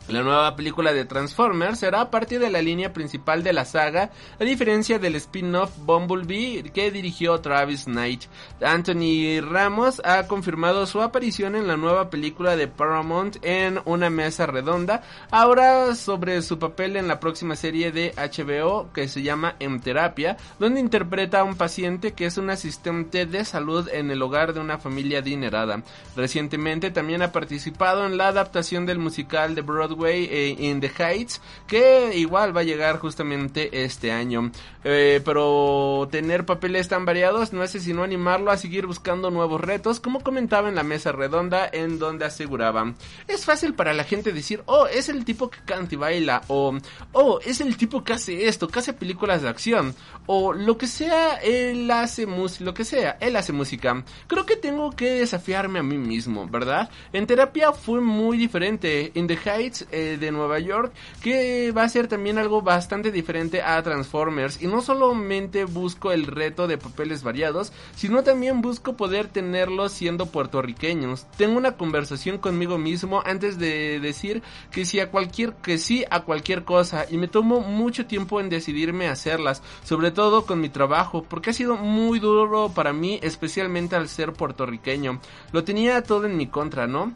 La 0.10 0.24
nueva 0.24 0.56
película 0.56 0.92
de 0.92 1.06
Transformers 1.06 1.78
será 1.78 2.10
parte 2.10 2.39
de 2.39 2.50
la 2.50 2.63
línea 2.63 2.94
principal 2.94 3.44
de 3.44 3.54
la 3.54 3.63
saga, 3.63 4.10
a 4.39 4.44
diferencia 4.44 4.98
del 4.98 5.13
spin-off 5.16 5.70
Bumblebee 5.86 6.63
que 6.74 6.89
dirigió 6.89 7.39
Travis 7.42 7.86
Knight. 7.86 8.24
Anthony 8.60 9.39
Ramos 9.39 10.01
ha 10.04 10.25
confirmado 10.25 10.88
su 10.88 11.04
aparición 11.04 11.56
en 11.56 11.68
la 11.68 11.78
nueva 11.78 12.10
película 12.10 12.56
de 12.56 12.68
Paramount 12.68 13.38
en 13.44 13.82
una 13.86 14.10
mesa 14.10 14.48
redonda, 14.48 15.04
ahora 15.30 15.94
sobre 15.94 16.42
su 16.42 16.58
papel 16.58 16.96
en 16.96 17.08
la 17.08 17.20
próxima 17.20 17.56
serie 17.56 17.92
de 17.92 18.12
HBO 18.18 18.92
que 18.92 19.08
se 19.08 19.22
llama 19.22 19.58
En 19.60 19.80
Terapia, 19.80 20.38
donde 20.58 20.80
interpreta 20.80 21.42
a 21.42 21.44
un 21.44 21.56
paciente 21.56 22.13
que 22.13 22.25
es 22.25 22.39
un 22.39 22.50
asistente 22.50 23.28
de 23.28 23.46
salud 23.46 23.88
en 23.94 24.10
el 24.10 24.24
hogar 24.24 24.54
de 24.54 24.60
una 24.60 24.80
familia 24.80 25.20
adinerada. 25.20 25.84
Recientemente 26.16 26.89
también 26.89 27.22
ha 27.22 27.32
participado 27.32 28.08
en 28.08 28.18
la 28.18 28.30
adaptación 28.30 28.88
del 28.88 28.98
musical 28.98 29.54
de 29.54 29.62
Broadway 29.62 29.99
eh, 30.06 30.56
in 30.60 30.79
the 30.79 30.91
Heights, 30.98 31.41
que 31.68 32.15
igual 32.15 32.56
va 32.56 32.62
a 32.62 32.63
llegar 32.63 33.00
justamente 33.00 33.84
este 33.84 34.12
año. 34.12 34.51
Eh, 34.84 35.22
pero 35.25 36.08
tener 36.10 36.46
papeles 36.46 36.88
tan 36.88 37.06
variados 37.06 37.51
no 37.51 37.62
hace 37.62 37.79
sino 37.79 38.03
animarlo 38.03 38.51
a 38.51 38.58
seguir 38.58 38.86
buscando 38.86 39.29
nuevos 39.29 39.60
retos, 39.60 40.00
como 40.00 40.22
comentaba 40.22 40.70
en 40.70 40.75
la 40.75 40.84
mesa 40.84 41.12
redonda, 41.12 41.70
en 41.72 42.00
donde 42.00 42.25
aseguraba, 42.25 42.94
es 43.27 43.46
fácil 43.46 43.74
para 43.74 43.94
la 43.94 44.03
gente 44.06 44.32
decir, 44.32 44.63
oh, 44.65 44.88
es 44.88 45.10
el 45.10 45.25
tipo 45.25 45.50
que 45.50 45.60
canta 45.65 45.96
y 45.96 45.98
baila, 45.98 46.41
o, 46.48 46.77
oh, 47.12 47.39
es 47.46 47.60
el 47.60 47.75
tipo 47.77 48.03
que 48.03 48.13
hace 48.13 48.48
esto, 48.48 48.68
que 48.68 48.79
hace 48.79 48.94
películas 48.94 49.41
de 49.41 49.50
acción, 49.50 49.96
o 50.25 50.53
lo 50.53 50.77
que 50.77 50.88
sea, 50.88 51.36
él 51.36 51.89
hace 51.91 52.25
música, 52.25 52.63
lo 52.63 52.74
que 52.74 52.86
sea, 52.86 53.18
él 53.20 53.36
hace 53.36 53.51
música. 53.51 54.03
Creo 54.27 54.46
que 54.46 54.56
tengo 54.56 54.91
que 54.91 55.12
desafiarme 55.12 55.79
a 55.79 55.84
mí 55.84 55.98
mismo, 55.98 56.48
¿verdad? 56.48 56.89
En 57.13 57.25
terapia 57.25 57.74
fue 57.74 58.01
muy 58.01 58.38
diferente. 58.38 59.12
In 59.15 59.27
the 59.27 59.38
Heights 59.38 59.78
eh, 59.91 60.17
de 60.19 60.31
Nueva 60.31 60.59
York, 60.59 60.93
que 61.21 61.71
va 61.71 61.83
a 61.83 61.89
ser 61.89 62.07
también 62.07 62.38
algo 62.38 62.62
bastante 62.62 63.12
diferente 63.12 63.62
a 63.62 63.81
Transformers. 63.81 64.62
Y 64.62 64.67
no 64.67 64.81
solamente 64.81 65.65
busco 65.65 66.12
el 66.12 66.27
reto 66.27 66.67
de 66.67 66.77
papeles 66.77 67.24
variados, 67.24 67.71
sino 67.95 68.24
también 68.24 68.62
busco 68.62 68.95
poder 68.95 69.27
tenerlos 69.27 69.91
siendo 69.91 70.27
puertorriqueños. 70.27 71.27
Tengo 71.38 71.57
una 71.57 71.77
conversación 71.77 72.38
conmigo 72.38 72.77
mismo 72.77 73.21
antes 73.25 73.57
de 73.57 74.00
decir 74.00 74.41
que 74.71 74.86
sí 74.86 75.00
a 75.00 75.09
cualquier, 75.09 75.53
que 75.55 75.77
sí 75.77 76.05
a 76.09 76.21
cualquier 76.21 76.63
cosa. 76.63 77.05
Y 77.09 77.17
me 77.17 77.27
tomo 77.27 77.62
mucho 77.62 78.05
tiempo 78.05 78.39
en 78.39 78.50
decidirme 78.50 79.07
a 79.07 79.13
hacerlas, 79.13 79.62
sobre 79.83 80.12
todo 80.12 80.45
con 80.45 80.62
mi 80.62 80.69
trabajo, 80.69 81.24
porque 81.24 81.51
ha 81.51 81.53
sido 81.53 81.75
muy 81.75 82.19
duro 82.19 82.71
para 82.74 82.93
mí, 82.93 83.19
especialmente 83.21 83.95
al 83.95 84.07
ser 84.07 84.33
puertorriqueño. 84.33 85.19
Lo 85.51 85.63
tenía 85.63 86.01
todo 86.03 86.25
en 86.25 86.38
mi 86.38 86.48
contra, 86.48 86.88
¿no? 86.88 87.13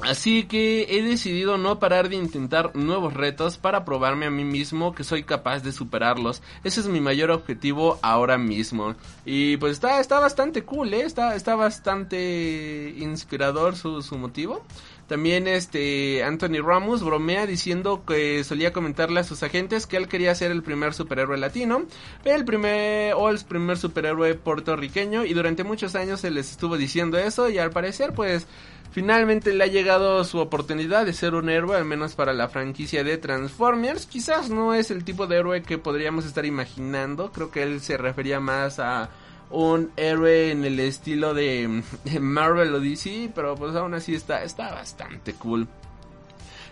Así 0.00 0.44
que 0.44 0.86
he 0.90 1.02
decidido 1.02 1.56
no 1.56 1.78
parar 1.78 2.10
de 2.10 2.16
intentar 2.16 2.76
nuevos 2.76 3.14
retos 3.14 3.56
para 3.56 3.84
probarme 3.86 4.26
a 4.26 4.30
mí 4.30 4.44
mismo 4.44 4.94
que 4.94 5.04
soy 5.04 5.22
capaz 5.22 5.60
de 5.60 5.72
superarlos. 5.72 6.42
Ese 6.64 6.80
es 6.80 6.88
mi 6.88 7.00
mayor 7.00 7.30
objetivo 7.30 7.98
ahora 8.02 8.36
mismo. 8.36 8.94
Y 9.24 9.56
pues 9.56 9.72
está, 9.72 9.98
está 10.00 10.20
bastante 10.20 10.64
cool, 10.64 10.92
¿eh? 10.92 11.02
Está, 11.02 11.34
está 11.34 11.56
bastante 11.56 12.94
inspirador 12.98 13.74
su, 13.74 14.02
su 14.02 14.18
motivo. 14.18 14.62
También 15.06 15.46
este 15.46 16.24
Anthony 16.24 16.60
Ramos 16.62 17.04
bromea 17.04 17.46
diciendo 17.46 18.02
que 18.04 18.42
solía 18.42 18.72
comentarle 18.72 19.20
a 19.20 19.24
sus 19.24 19.42
agentes 19.44 19.86
que 19.86 19.96
él 19.96 20.08
quería 20.08 20.34
ser 20.34 20.50
el 20.50 20.64
primer 20.64 20.94
superhéroe 20.94 21.38
latino, 21.38 21.84
el 22.24 22.44
primer 22.44 23.14
o 23.14 23.30
el 23.30 23.38
primer 23.44 23.78
superhéroe 23.78 24.34
puertorriqueño 24.34 25.24
y 25.24 25.32
durante 25.32 25.62
muchos 25.62 25.94
años 25.94 26.20
se 26.20 26.32
les 26.32 26.50
estuvo 26.50 26.76
diciendo 26.76 27.18
eso 27.18 27.48
y 27.48 27.58
al 27.58 27.70
parecer 27.70 28.14
pues 28.14 28.48
Finalmente 28.90 29.52
le 29.52 29.64
ha 29.64 29.66
llegado 29.66 30.24
su 30.24 30.38
oportunidad 30.38 31.04
de 31.04 31.12
ser 31.12 31.34
un 31.34 31.48
héroe, 31.48 31.76
al 31.76 31.84
menos 31.84 32.14
para 32.14 32.32
la 32.32 32.48
franquicia 32.48 33.04
de 33.04 33.18
Transformers. 33.18 34.06
Quizás 34.06 34.50
no 34.50 34.74
es 34.74 34.90
el 34.90 35.04
tipo 35.04 35.26
de 35.26 35.36
héroe 35.36 35.62
que 35.62 35.78
podríamos 35.78 36.24
estar 36.24 36.46
imaginando. 36.46 37.30
Creo 37.32 37.50
que 37.50 37.62
él 37.62 37.80
se 37.80 37.96
refería 37.96 38.40
más 38.40 38.78
a 38.78 39.10
un 39.50 39.92
héroe 39.96 40.50
en 40.50 40.64
el 40.64 40.80
estilo 40.80 41.34
de, 41.34 41.82
Marvel 42.20 42.74
o 42.74 42.80
DC, 42.80 43.30
pero 43.34 43.54
pues 43.54 43.74
aún 43.76 43.94
así 43.94 44.14
está, 44.14 44.42
está 44.42 44.72
bastante 44.72 45.34
cool. 45.34 45.68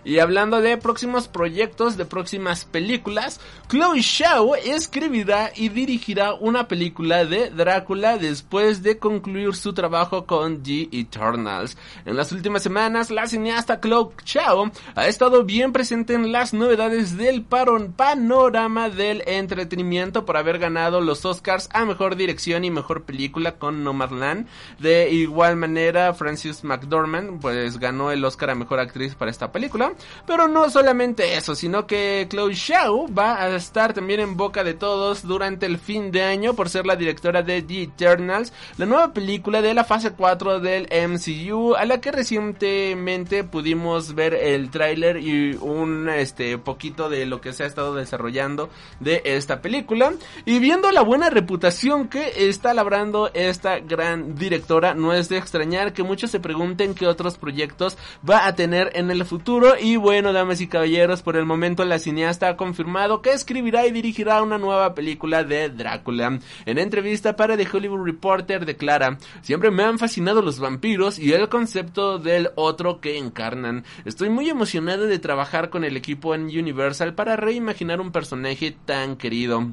Y 0.04 0.18
hablando 0.18 0.60
de 0.60 0.76
próximos 0.76 1.28
proyectos, 1.28 1.96
de 1.96 2.04
próximas 2.04 2.64
películas, 2.66 3.40
Chloe 3.68 4.00
Shaw 4.00 4.54
escribirá 4.56 5.50
y 5.54 5.70
dirigirá 5.70 6.34
una 6.34 6.68
película 6.68 7.24
de 7.24 7.50
Drácula 7.50 8.18
después 8.18 8.82
de 8.82 8.98
concluir 8.98 9.54
su 9.54 9.72
trabajo 9.72 10.26
con 10.26 10.62
The 10.62 10.88
Eternals. 10.92 11.78
En 12.04 12.16
las 12.16 12.32
últimas 12.32 12.62
semanas, 12.62 13.10
la 13.10 13.26
cineasta 13.26 13.80
Chloe 13.80 14.10
Shaw 14.24 14.70
ha 14.94 15.06
estado 15.06 15.44
bien 15.44 15.72
presente 15.72 16.14
en 16.14 16.32
las 16.32 16.52
novedades 16.52 17.16
del 17.16 17.42
panorama 17.42 18.90
del 18.90 19.22
entretenimiento 19.26 20.26
por 20.26 20.36
haber 20.36 20.58
ganado 20.58 21.00
los 21.00 21.24
Oscars 21.24 21.68
a 21.72 21.84
Mejor 21.84 22.16
Dirección 22.16 22.64
y 22.64 22.70
Mejor 22.70 23.04
Película 23.04 23.52
con 23.52 23.82
Nomadland. 23.82 24.46
De 24.78 25.10
igual 25.10 25.56
manera, 25.56 26.12
Francis 26.12 26.62
McDormand 26.62 27.40
pues 27.40 27.78
ganó 27.78 28.10
el 28.10 28.24
Oscar 28.24 28.50
a 28.50 28.54
Mejor 28.54 28.80
Actriz 28.80 29.14
para 29.14 29.30
esta 29.30 29.50
película. 29.50 29.93
Pero 30.26 30.48
no 30.48 30.70
solamente 30.70 31.36
eso, 31.36 31.54
sino 31.54 31.86
que 31.86 32.26
Chloe 32.28 32.54
Zhao 32.54 33.12
va 33.12 33.42
a 33.42 33.56
estar 33.56 33.92
también 33.92 34.20
en 34.20 34.36
boca 34.36 34.64
de 34.64 34.74
todos 34.74 35.26
durante 35.26 35.66
el 35.66 35.78
fin 35.78 36.10
de 36.10 36.22
año 36.22 36.54
por 36.54 36.68
ser 36.68 36.86
la 36.86 36.96
directora 36.96 37.42
de 37.42 37.62
The 37.62 37.82
Eternals, 37.82 38.52
la 38.76 38.86
nueva 38.86 39.12
película 39.12 39.62
de 39.62 39.74
la 39.74 39.84
fase 39.84 40.12
4 40.12 40.60
del 40.60 40.88
MCU, 41.08 41.74
a 41.74 41.84
la 41.84 42.00
que 42.00 42.12
recientemente 42.12 43.44
pudimos 43.44 44.14
ver 44.14 44.34
el 44.34 44.70
tráiler 44.70 45.18
y 45.18 45.54
un 45.60 46.08
este 46.08 46.58
poquito 46.58 47.08
de 47.08 47.26
lo 47.26 47.40
que 47.40 47.52
se 47.52 47.64
ha 47.64 47.66
estado 47.66 47.94
desarrollando 47.94 48.70
de 49.00 49.22
esta 49.24 49.60
película. 49.60 50.12
Y 50.44 50.58
viendo 50.58 50.90
la 50.90 51.02
buena 51.02 51.30
reputación 51.30 52.08
que 52.08 52.48
está 52.48 52.74
labrando 52.74 53.30
esta 53.34 53.78
gran 53.80 54.34
directora, 54.34 54.94
no 54.94 55.12
es 55.12 55.28
de 55.28 55.38
extrañar 55.38 55.92
que 55.92 56.02
muchos 56.02 56.30
se 56.30 56.40
pregunten 56.40 56.94
qué 56.94 57.06
otros 57.06 57.38
proyectos 57.38 57.96
va 58.28 58.46
a 58.46 58.54
tener 58.54 58.90
en 58.94 59.10
el 59.10 59.24
futuro. 59.24 59.74
Y 59.84 59.96
bueno, 59.96 60.32
damas 60.32 60.62
y 60.62 60.66
caballeros, 60.66 61.20
por 61.20 61.36
el 61.36 61.44
momento 61.44 61.84
la 61.84 61.98
cineasta 61.98 62.48
ha 62.48 62.56
confirmado 62.56 63.20
que 63.20 63.34
escribirá 63.34 63.86
y 63.86 63.90
dirigirá 63.90 64.42
una 64.42 64.56
nueva 64.56 64.94
película 64.94 65.44
de 65.44 65.68
Drácula. 65.68 66.38
En 66.64 66.78
entrevista 66.78 67.36
para 67.36 67.54
The 67.58 67.68
Hollywood 67.70 68.06
Reporter 68.06 68.64
declara, 68.64 69.18
siempre 69.42 69.70
me 69.70 69.82
han 69.82 69.98
fascinado 69.98 70.40
los 70.40 70.58
vampiros 70.58 71.18
y 71.18 71.34
el 71.34 71.50
concepto 71.50 72.18
del 72.18 72.48
otro 72.54 73.02
que 73.02 73.18
encarnan. 73.18 73.84
Estoy 74.06 74.30
muy 74.30 74.48
emocionado 74.48 75.04
de 75.04 75.18
trabajar 75.18 75.68
con 75.68 75.84
el 75.84 75.98
equipo 75.98 76.34
en 76.34 76.44
Universal 76.44 77.12
para 77.12 77.36
reimaginar 77.36 78.00
un 78.00 78.10
personaje 78.10 78.74
tan 78.86 79.16
querido. 79.16 79.70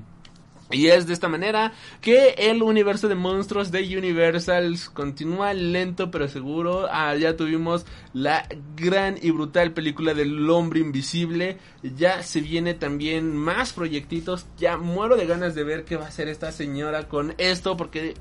Y 0.72 0.88
es 0.88 1.08
de 1.08 1.14
esta 1.14 1.28
manera 1.28 1.74
que 2.02 2.36
el 2.38 2.64
universo 2.64 3.08
de 3.08 3.16
monstruos 3.16 3.72
de 3.72 3.98
Universal 3.98 4.78
continúa 4.94 5.54
lento 5.54 6.12
pero 6.12 6.28
seguro. 6.28 6.88
Ah, 6.90 7.16
ya 7.16 7.36
tuvimos 7.36 7.86
la 8.14 8.48
gran 8.76 9.18
y 9.22 9.32
brutal 9.32 9.74
película 9.74 10.14
del 10.14 10.50
hombre 10.50 10.80
invisible. 10.80 11.58
Ya 11.84 12.24
se 12.24 12.42
viene 12.42 12.74
también 12.74 13.36
más 13.36 13.74
proyectitos. 13.74 14.48
Ya 14.58 14.78
muero 14.78 15.16
de 15.18 15.26
ganas 15.26 15.56
de 15.56 15.64
ver 15.64 15.84
qué 15.84 15.98
va 15.98 16.06
a 16.06 16.10
hacer 16.10 16.28
esta 16.28 16.52
señora 16.52 17.08
con 17.08 17.34
esto 17.38 17.76
porque 17.78 18.14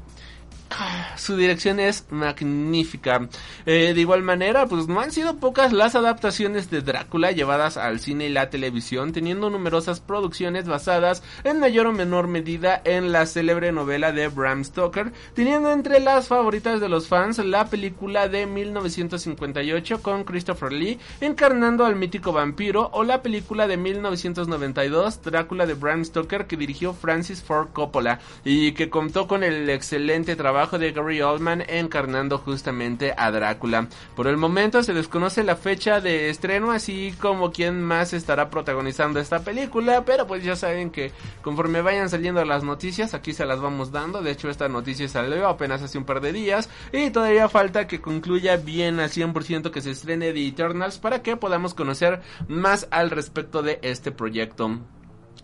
su 1.17 1.37
dirección 1.37 1.81
es 1.81 2.07
magnífica. 2.11 3.29
Eh, 3.67 3.93
de 3.95 4.01
igual 4.01 4.23
manera, 4.23 4.67
pues 4.67 4.89
no 4.89 5.01
han 5.01 5.11
sido 5.11 5.37
pocas 5.37 5.73
las 5.73 5.95
adaptaciones 5.95 6.71
de 6.71 6.83
Drácula 6.83 7.33
llevadas 7.33 7.77
al 7.77 8.01
cine 8.01 8.27
y 8.27 8.31
la 8.31 8.51
televisión, 8.51 9.13
teniendo 9.13 9.51
numerosas 9.51 10.01
producciones 10.01 10.67
basadas 10.67 11.23
en 11.45 11.61
mayor 11.61 11.87
o 11.87 11.93
menor 11.93 12.29
medida 12.29 12.81
en 12.85 13.13
la 13.13 13.27
célebre 13.27 13.73
novela 13.73 14.13
de 14.13 14.29
Bram 14.29 14.65
Stoker, 14.65 15.13
teniendo 15.35 15.73
entre 15.73 16.01
las 16.01 16.29
favoritas 16.29 16.81
de 16.81 16.89
los 16.89 17.09
fans 17.09 17.39
la 17.39 17.67
película 17.67 18.29
de 18.29 18.47
1958 18.47 20.03
con 20.03 20.25
Christopher 20.25 20.73
Lee 20.73 20.99
encarnando 21.21 21.85
al 21.85 21.97
mítico 21.97 22.33
vampiro 22.33 22.91
o 22.93 23.05
la 23.05 23.23
película 23.23 23.67
de 23.67 23.77
1992 23.77 25.23
Drácula 25.23 25.67
de 25.67 25.75
Bram 25.75 26.05
Stoker 26.05 26.47
que 26.47 26.57
dirigió 26.57 26.93
Francis 26.93 27.43
Ford 27.43 27.69
Coppola 27.73 28.21
y 28.45 28.73
que 28.73 28.91
contó 28.91 29.27
con 29.27 29.43
el 29.43 29.69
excelente 29.71 30.37
trabajo 30.37 30.60
de 30.69 30.93
Gary 30.93 31.23
Oldman 31.23 31.65
encarnando 31.69 32.37
justamente 32.37 33.15
a 33.17 33.31
Drácula. 33.31 33.89
Por 34.15 34.27
el 34.27 34.37
momento 34.37 34.83
se 34.83 34.93
desconoce 34.93 35.43
la 35.43 35.57
fecha 35.57 36.01
de 36.01 36.29
estreno, 36.29 36.71
así 36.71 37.15
como 37.19 37.51
quién 37.51 37.83
más 37.83 38.13
estará 38.13 38.51
protagonizando 38.51 39.21
esta 39.21 39.41
película, 39.41 40.05
pero 40.05 40.27
pues 40.27 40.45
ya 40.45 40.57
saben 40.57 40.91
que 40.91 41.13
conforme 41.41 41.81
vayan 41.81 42.11
saliendo 42.11 42.45
las 42.45 42.63
noticias, 42.63 43.15
aquí 43.15 43.33
se 43.33 43.47
las 43.47 43.61
vamos 43.61 43.91
dando. 43.91 44.21
De 44.21 44.33
hecho, 44.33 44.51
esta 44.51 44.69
noticia 44.69 45.09
salió 45.09 45.49
apenas 45.49 45.81
hace 45.83 45.97
un 45.97 46.05
par 46.05 46.21
de 46.21 46.33
días 46.33 46.69
y 46.93 47.11
todavía 47.11 47.49
falta 47.49 47.87
que 47.87 48.03
concluya 48.03 48.57
bien 48.57 49.01
al 49.01 49.11
100% 49.11 49.71
que 49.71 49.81
se 49.81 49.93
estrene 49.93 50.35
The 50.35 50.47
Eternals 50.47 50.99
para 50.99 51.23
que 51.23 51.37
podamos 51.37 51.73
conocer 51.73 52.21
más 52.49 52.87
al 52.91 53.11
respecto 53.11 53.63
de 53.63 53.79
este 53.83 54.13
proyecto. 54.13 54.79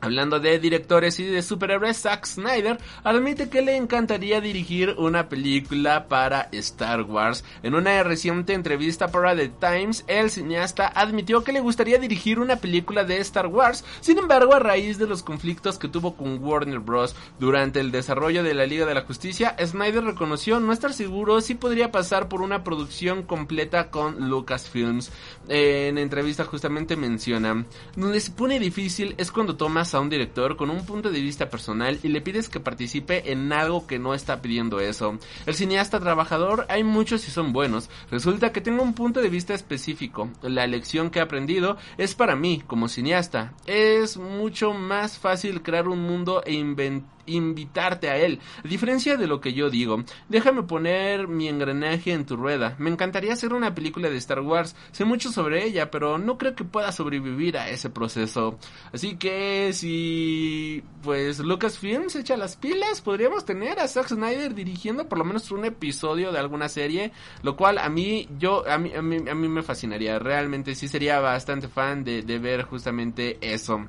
Hablando 0.01 0.41
de 0.41 0.59
directores 0.59 1.19
y 1.21 1.25
de 1.25 1.43
superhéroes, 1.43 2.03
Zack 2.03 2.27
Snyder 2.27 2.79
admite 3.03 3.49
que 3.49 3.63
le 3.63 3.77
encantaría 3.77 4.43
dirigir 4.43 4.95
una 4.99 5.31
película 5.31 6.07
para 6.07 6.49
Star 6.53 7.03
Wars. 7.03 7.45
En 7.63 7.75
una 7.75 8.03
reciente 8.03 8.53
entrevista 8.53 9.09
para 9.09 9.35
The 9.35 9.49
Times, 9.49 10.05
el 10.07 10.31
cineasta 10.31 10.87
admitió 10.87 11.43
que 11.43 11.53
le 11.53 11.61
gustaría 11.61 11.99
dirigir 11.99 12.39
una 12.39 12.57
película 12.57 13.05
de 13.05 13.19
Star 13.19 13.47
Wars. 13.47 13.85
Sin 14.01 14.19
embargo, 14.19 14.55
a 14.55 14.59
raíz 14.59 14.99
de 14.99 15.07
los 15.07 15.23
conflictos 15.23 15.79
que 15.79 15.89
tuvo 15.89 16.15
con 16.15 16.45
Warner 16.45 16.81
Bros. 16.81 17.17
durante 17.41 17.81
el 17.81 17.91
desarrollo 17.91 18.43
de 18.43 18.53
la 18.53 18.67
Liga 18.67 18.85
de 18.85 18.95
la 18.95 19.03
Justicia, 19.03 19.57
Snyder 19.59 20.05
reconoció 20.05 20.61
no 20.61 20.73
estar 20.73 20.93
seguro 20.93 21.41
si 21.41 21.55
podría 21.55 21.91
pasar 21.91 22.29
por 22.29 22.43
una 22.43 22.65
producción 22.65 23.23
completa 23.23 23.91
con 23.91 24.29
Lucasfilms. 24.29 25.11
En 25.49 25.97
entrevista 25.97 26.45
justamente 26.45 26.97
menciona, 26.97 27.65
donde 27.97 28.21
se 28.21 28.31
pone 28.31 28.61
difícil 28.61 29.15
es 29.17 29.33
cuando 29.33 29.57
a 29.77 30.01
un 30.01 30.09
director 30.09 30.57
con 30.57 30.71
un 30.71 30.87
punto 30.87 31.11
de 31.11 31.21
vista 31.21 31.51
personal 31.51 31.99
y 32.03 32.09
le 32.09 32.23
pides 32.23 32.49
que 32.49 32.61
participe 32.61 33.31
en 33.31 33.53
algo 33.53 33.87
que 33.87 33.99
no 33.99 34.15
está 34.15 34.41
pidiendo 34.41 34.81
eso. 34.81 35.19
El 35.45 35.55
cineasta 35.55 36.01
trabajador 36.01 36.65
hay 36.71 36.83
muchos 36.83 37.29
y 37.29 37.31
son 37.31 37.53
buenos. 37.53 37.91
Resulta 38.11 38.53
que 38.53 38.63
tengo 38.63 38.83
un 38.83 38.95
punto 38.95 39.21
de 39.21 39.29
vista 39.29 39.53
específico. 39.53 40.31
La 40.41 40.67
lección 40.67 41.11
que 41.11 41.19
he 41.19 41.23
aprendido 41.23 41.77
es 41.99 42.15
para 42.15 42.37
mí, 42.37 42.63
como 42.67 42.89
cineasta. 42.89 43.53
Es 43.67 44.17
mucho 44.17 44.73
más 44.73 45.19
fácil 45.19 45.63
crear 45.63 45.89
un 45.89 46.01
mundo 46.01 46.43
e 46.47 46.55
inventar 46.55 47.16
invitarte 47.27 48.11
a 48.11 48.17
él. 48.17 48.41
A 48.65 48.69
diferencia 48.69 49.17
de 49.17 49.27
lo 49.27 49.41
que 49.41 49.53
yo 49.53 49.71
digo, 49.71 50.05
déjame 50.29 50.63
poner 50.63 51.29
mi 51.29 51.49
engranaje 51.49 52.13
en 52.13 52.27
tu 52.27 52.37
rueda. 52.37 52.75
Me 52.79 52.91
encantaría 52.91 53.33
hacer 53.33 53.53
una 53.53 53.75
película 53.75 54.09
de 54.09 54.17
Star 54.17 54.41
Wars. 54.41 54.77
Sé 54.93 55.05
mucho 55.05 55.31
sobre 55.31 55.65
ella, 55.65 55.91
pero 55.91 56.19
no 56.19 56.39
creo 56.39 56.55
que 56.55 56.65
pueda 56.65 56.93
sobrevivir 56.93 57.59
a 57.59 57.69
ese 57.69 57.91
proceso. 57.91 58.59
Así 58.93 59.17
que 59.17 59.73
si 59.73 60.83
pues 61.03 61.39
Lucasfilm 61.39 62.09
se 62.09 62.21
echa 62.21 62.37
las 62.37 62.57
pilas, 62.57 63.01
podríamos 63.01 63.45
tener 63.45 63.79
a 63.79 63.89
Zack 63.89 64.09
Snyder 64.09 64.55
dirigiendo 64.55 65.09
por 65.09 65.19
lo 65.19 65.25
menos 65.25 65.51
un 65.51 65.65
episodio 65.65 66.33
de 66.33 66.39
alguna 66.39 66.69
serie, 66.69 67.13
lo 67.43 67.57
cual 67.57 67.79
a 67.79 67.89
mí 67.89 68.29
yo 68.39 68.69
a 68.69 68.79
mí 68.79 68.93
a 68.95 69.03
mí, 69.03 69.17
a 69.29 69.35
mí 69.35 69.49
me 69.49 69.63
fascinaría. 69.63 70.19
Realmente 70.19 70.75
sí 70.75 70.89
sería 70.89 71.21
bastante 71.21 71.69
fan 71.69 72.05
de, 72.05 72.23
de 72.23 72.39
ver 72.39 72.63
justamente 72.63 73.39
eso. 73.41 73.87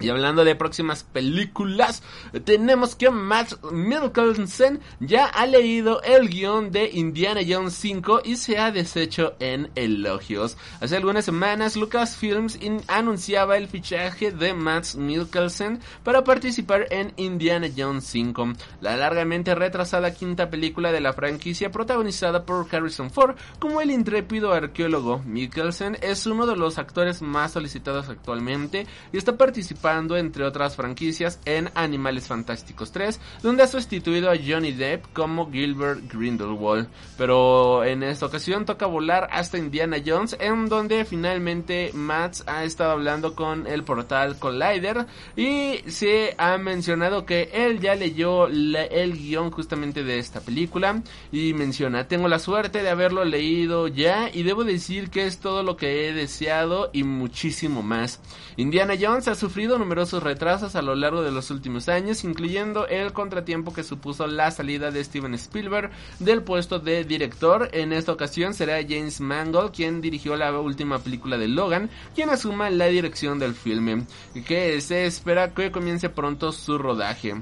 Y 0.00 0.10
hablando 0.10 0.44
de 0.44 0.54
próximas 0.54 1.02
películas, 1.02 2.02
tenemos 2.44 2.94
que 2.94 3.10
Matt 3.10 3.54
Mikkelsen 3.72 4.80
ya 5.00 5.26
ha 5.26 5.44
leído 5.46 6.00
el 6.02 6.28
guion 6.28 6.70
de 6.70 6.88
Indiana 6.92 7.40
Jones 7.46 7.74
5 7.74 8.20
y 8.24 8.36
se 8.36 8.58
ha 8.58 8.70
deshecho 8.70 9.34
en 9.40 9.70
elogios. 9.74 10.56
Hace 10.80 10.96
algunas 10.96 11.24
semanas 11.24 11.74
Lucasfilms 11.74 12.60
anunciaba 12.86 13.56
el 13.56 13.66
fichaje 13.66 14.30
de 14.30 14.54
Matt 14.54 14.94
Mikkelsen 14.94 15.80
para 16.04 16.22
participar 16.22 16.86
en 16.90 17.12
Indiana 17.16 17.66
Jones 17.76 18.04
5, 18.04 18.52
la 18.80 18.96
largamente 18.96 19.56
retrasada 19.56 20.14
quinta 20.14 20.48
película 20.48 20.92
de 20.92 21.00
la 21.00 21.12
franquicia 21.12 21.72
protagonizada 21.72 22.46
por 22.46 22.68
Harrison 22.70 23.10
Ford 23.10 23.34
como 23.58 23.80
el 23.80 23.90
intrépido 23.90 24.52
arqueólogo. 24.52 25.22
Mikkelsen 25.24 25.98
es 26.02 26.24
uno 26.26 26.46
de 26.46 26.54
los 26.54 26.78
actores 26.78 27.20
más 27.20 27.52
solicitados 27.52 28.08
actualmente 28.08 28.86
y 29.12 29.16
está 29.16 29.36
participando 29.36 29.87
entre 29.90 30.44
otras 30.44 30.76
franquicias, 30.76 31.40
en 31.44 31.70
Animales 31.74 32.26
Fantásticos 32.26 32.92
3, 32.92 33.20
donde 33.42 33.62
ha 33.62 33.66
sustituido 33.66 34.30
a 34.30 34.36
Johnny 34.36 34.72
Depp 34.72 35.06
como 35.12 35.50
Gilbert 35.50 36.12
Grindelwald. 36.12 36.88
Pero 37.16 37.84
en 37.84 38.02
esta 38.02 38.26
ocasión 38.26 38.64
toca 38.64 38.86
volar 38.86 39.28
hasta 39.32 39.58
Indiana 39.58 39.96
Jones, 40.04 40.36
en 40.40 40.68
donde 40.68 41.04
finalmente 41.04 41.90
Matt 41.94 42.36
ha 42.46 42.64
estado 42.64 42.92
hablando 42.92 43.34
con 43.34 43.66
el 43.66 43.84
portal 43.84 44.38
Collider 44.38 45.06
y 45.36 45.78
se 45.86 46.34
ha 46.38 46.58
mencionado 46.58 47.24
que 47.24 47.50
él 47.52 47.80
ya 47.80 47.94
leyó 47.94 48.46
el 48.46 49.12
guion 49.16 49.50
justamente 49.50 50.04
de 50.04 50.18
esta 50.18 50.40
película 50.40 51.02
y 51.32 51.54
menciona, 51.54 52.08
tengo 52.08 52.28
la 52.28 52.38
suerte 52.38 52.82
de 52.82 52.90
haberlo 52.90 53.24
leído 53.24 53.88
ya 53.88 54.30
y 54.32 54.42
debo 54.42 54.64
decir 54.64 55.10
que 55.10 55.26
es 55.26 55.38
todo 55.38 55.62
lo 55.62 55.76
que 55.76 56.08
he 56.08 56.12
deseado 56.12 56.90
y 56.92 57.04
muchísimo 57.04 57.82
más. 57.82 58.20
Indiana 58.56 58.94
Jones 59.00 59.28
ha 59.28 59.34
sufrido 59.34 59.77
numerosos 59.78 60.22
retrasos 60.22 60.76
a 60.76 60.82
lo 60.82 60.94
largo 60.94 61.22
de 61.22 61.30
los 61.30 61.50
últimos 61.50 61.88
años, 61.88 62.24
incluyendo 62.24 62.86
el 62.86 63.12
contratiempo 63.12 63.72
que 63.72 63.82
supuso 63.82 64.26
la 64.26 64.50
salida 64.50 64.90
de 64.90 65.04
Steven 65.04 65.34
Spielberg 65.34 65.90
del 66.18 66.42
puesto 66.42 66.78
de 66.78 67.04
director. 67.04 67.68
En 67.72 67.92
esta 67.92 68.12
ocasión 68.12 68.54
será 68.54 68.82
James 68.82 69.20
Mangold 69.20 69.72
quien 69.72 70.00
dirigió 70.00 70.36
la 70.36 70.58
última 70.58 70.98
película 70.98 71.38
de 71.38 71.48
Logan, 71.48 71.90
quien 72.14 72.30
asuma 72.30 72.70
la 72.70 72.86
dirección 72.86 73.38
del 73.38 73.54
filme, 73.54 74.04
que 74.46 74.80
se 74.80 75.06
espera 75.06 75.54
que 75.54 75.70
comience 75.70 76.08
pronto 76.08 76.52
su 76.52 76.78
rodaje. 76.78 77.34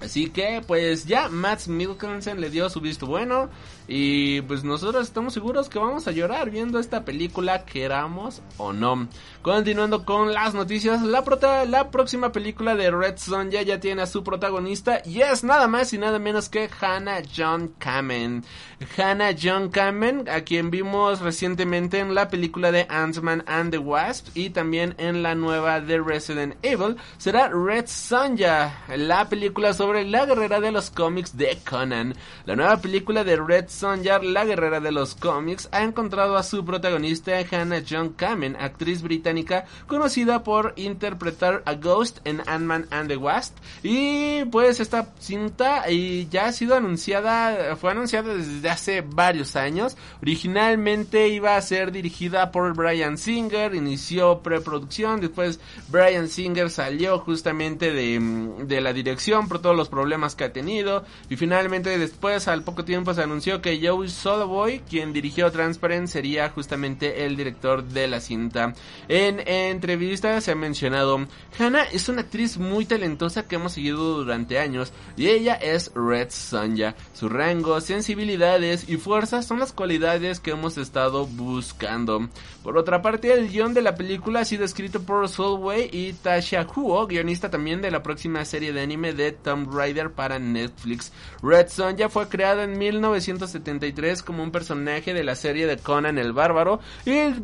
Así 0.00 0.28
que 0.28 0.62
pues 0.66 1.06
ya 1.06 1.28
Matt 1.28 1.68
Mikkelsen 1.68 2.40
le 2.40 2.50
dio 2.50 2.68
su 2.68 2.80
visto 2.80 3.06
bueno 3.06 3.48
y 3.88 4.40
pues 4.42 4.64
nosotros 4.64 5.04
estamos 5.04 5.34
seguros 5.34 5.68
que 5.68 5.78
vamos 5.78 6.08
a 6.08 6.12
llorar 6.12 6.50
viendo 6.50 6.78
esta 6.78 7.04
película 7.04 7.64
queramos 7.64 8.42
o 8.56 8.72
no. 8.72 9.08
Continuando 9.42 10.04
con 10.04 10.32
las 10.32 10.54
noticias, 10.54 11.02
la, 11.02 11.22
la 11.66 11.90
próxima 11.90 12.32
película 12.32 12.74
de 12.74 12.90
Red 12.90 13.18
Sonja 13.18 13.62
ya 13.62 13.78
tiene 13.78 14.02
a 14.02 14.06
su 14.06 14.24
protagonista 14.24 15.02
y 15.04 15.20
es 15.20 15.44
nada 15.44 15.68
más 15.68 15.92
y 15.92 15.98
nada 15.98 16.18
menos 16.18 16.48
que 16.48 16.68
Hannah 16.80 17.22
John 17.34 17.74
Kamen. 17.78 18.44
Hannah 18.96 19.36
John 19.40 19.70
Kamen, 19.70 20.28
a 20.28 20.40
quien 20.40 20.70
vimos 20.70 21.20
recientemente 21.20 22.00
en 22.00 22.14
la 22.14 22.28
película 22.28 22.72
de 22.72 22.86
Ant-Man 22.88 23.44
and 23.46 23.70
the 23.70 23.78
Wasp 23.78 24.36
y 24.36 24.50
también 24.50 24.94
en 24.98 25.22
la 25.22 25.34
nueva 25.34 25.80
de 25.80 26.00
Resident 26.00 26.56
Evil, 26.62 26.96
será 27.16 27.48
Red 27.48 27.86
Sonja, 27.86 28.84
la 28.96 29.28
película 29.28 29.72
sobre 29.74 30.04
la 30.04 30.26
guerrera 30.26 30.60
de 30.60 30.72
los 30.72 30.90
cómics 30.90 31.36
de 31.36 31.58
Conan. 31.68 32.14
La 32.46 32.56
nueva 32.56 32.78
película 32.78 33.22
de 33.22 33.36
Red 33.36 33.68
Sonja, 33.76 34.18
la 34.20 34.44
guerrera 34.44 34.80
de 34.80 34.90
los 34.90 35.14
cómics, 35.14 35.68
ha 35.70 35.82
encontrado 35.82 36.36
a 36.36 36.42
su 36.42 36.64
protagonista 36.64 37.32
Hannah 37.50 37.82
John 37.88 38.10
Kamen, 38.10 38.56
actriz 38.56 39.02
británica 39.02 39.66
conocida 39.86 40.42
por 40.42 40.72
interpretar 40.76 41.62
a 41.66 41.74
Ghost 41.74 42.18
en 42.24 42.42
Ant-Man 42.46 42.86
and 42.90 43.08
the 43.08 43.16
Wasp. 43.16 43.56
Y 43.82 44.44
pues 44.46 44.80
esta 44.80 45.12
cinta 45.18 45.84
ya 46.30 46.46
ha 46.46 46.52
sido 46.52 46.74
anunciada, 46.74 47.76
fue 47.76 47.90
anunciada 47.90 48.34
desde 48.34 48.68
hace 48.70 49.02
varios 49.02 49.56
años. 49.56 49.96
Originalmente 50.22 51.28
iba 51.28 51.56
a 51.56 51.62
ser 51.62 51.92
dirigida 51.92 52.50
por 52.50 52.74
Brian 52.74 53.18
Singer, 53.18 53.74
inició 53.74 54.40
preproducción, 54.40 55.20
después 55.20 55.60
Brian 55.88 56.28
Singer 56.28 56.70
salió 56.70 57.18
justamente 57.18 57.92
de, 57.92 58.56
de 58.64 58.80
la 58.80 58.92
dirección 58.92 59.48
por 59.48 59.60
todo 59.60 59.74
los 59.74 59.88
problemas 59.88 60.34
que 60.34 60.44
ha 60.44 60.52
tenido. 60.52 61.04
Y 61.28 61.36
finalmente 61.36 61.98
después, 61.98 62.48
al 62.48 62.62
poco 62.62 62.84
tiempo, 62.84 63.12
se 63.12 63.22
anunció 63.22 63.60
que 63.60 63.65
Joe 63.74 64.08
Sodaboy, 64.08 64.80
quien 64.80 65.12
dirigió 65.12 65.50
Transparent, 65.50 66.08
sería 66.08 66.48
justamente 66.50 67.24
el 67.24 67.36
director 67.36 67.84
de 67.84 68.06
la 68.06 68.20
cinta. 68.20 68.74
En, 69.08 69.40
entrevistas 69.46 70.44
se 70.44 70.52
ha 70.52 70.54
mencionado, 70.54 71.26
Hannah 71.58 71.84
es 71.84 72.08
una 72.08 72.22
actriz 72.22 72.58
muy 72.58 72.84
talentosa 72.84 73.46
que 73.48 73.56
hemos 73.56 73.72
seguido 73.72 74.18
durante 74.18 74.58
años 74.58 74.92
y 75.16 75.28
ella 75.28 75.54
es 75.54 75.90
Red 75.94 76.30
Sonja. 76.30 76.94
Su 77.14 77.28
rango, 77.28 77.80
sensibilidades 77.80 78.88
y 78.88 78.96
fuerza 78.96 79.42
son 79.42 79.58
las 79.58 79.72
cualidades 79.72 80.40
que 80.40 80.52
hemos 80.52 80.78
estado 80.78 81.26
buscando. 81.26 82.28
Por 82.62 82.78
otra 82.78 83.02
parte, 83.02 83.32
el 83.32 83.48
guion 83.48 83.74
de 83.74 83.82
la 83.82 83.94
película 83.94 84.40
ha 84.40 84.44
sido 84.44 84.64
escrito 84.64 85.02
por 85.02 85.28
Solway 85.28 85.88
y 85.92 86.12
Tasha 86.12 86.66
Huo, 86.66 87.06
guionista 87.06 87.50
también 87.50 87.80
de 87.80 87.90
la 87.90 88.02
próxima 88.02 88.44
serie 88.44 88.72
de 88.72 88.80
anime 88.80 89.12
de 89.12 89.32
Tom 89.32 89.66
Rider 89.72 90.12
para 90.12 90.38
Netflix. 90.38 91.12
Red 91.42 91.68
Sonja 91.68 92.08
fue 92.08 92.28
creada 92.28 92.64
en 92.64 92.78
1973 93.56 94.22
como 94.22 94.42
un 94.42 94.50
personaje 94.50 95.14
de 95.14 95.24
la 95.24 95.34
serie 95.34 95.66
de 95.66 95.78
Conan 95.78 96.18
el 96.18 96.32
Bárbaro 96.32 96.80
y 97.04 97.34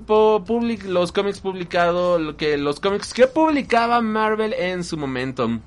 los 0.86 1.12
cómics 1.12 1.40
publicado 1.40 2.36
que 2.36 2.56
los 2.56 2.80
cómics 2.80 3.14
que 3.14 3.26
publicaba 3.26 4.00
Marvel 4.00 4.52
en 4.54 4.84
su 4.84 4.96
momento. 4.96 5.60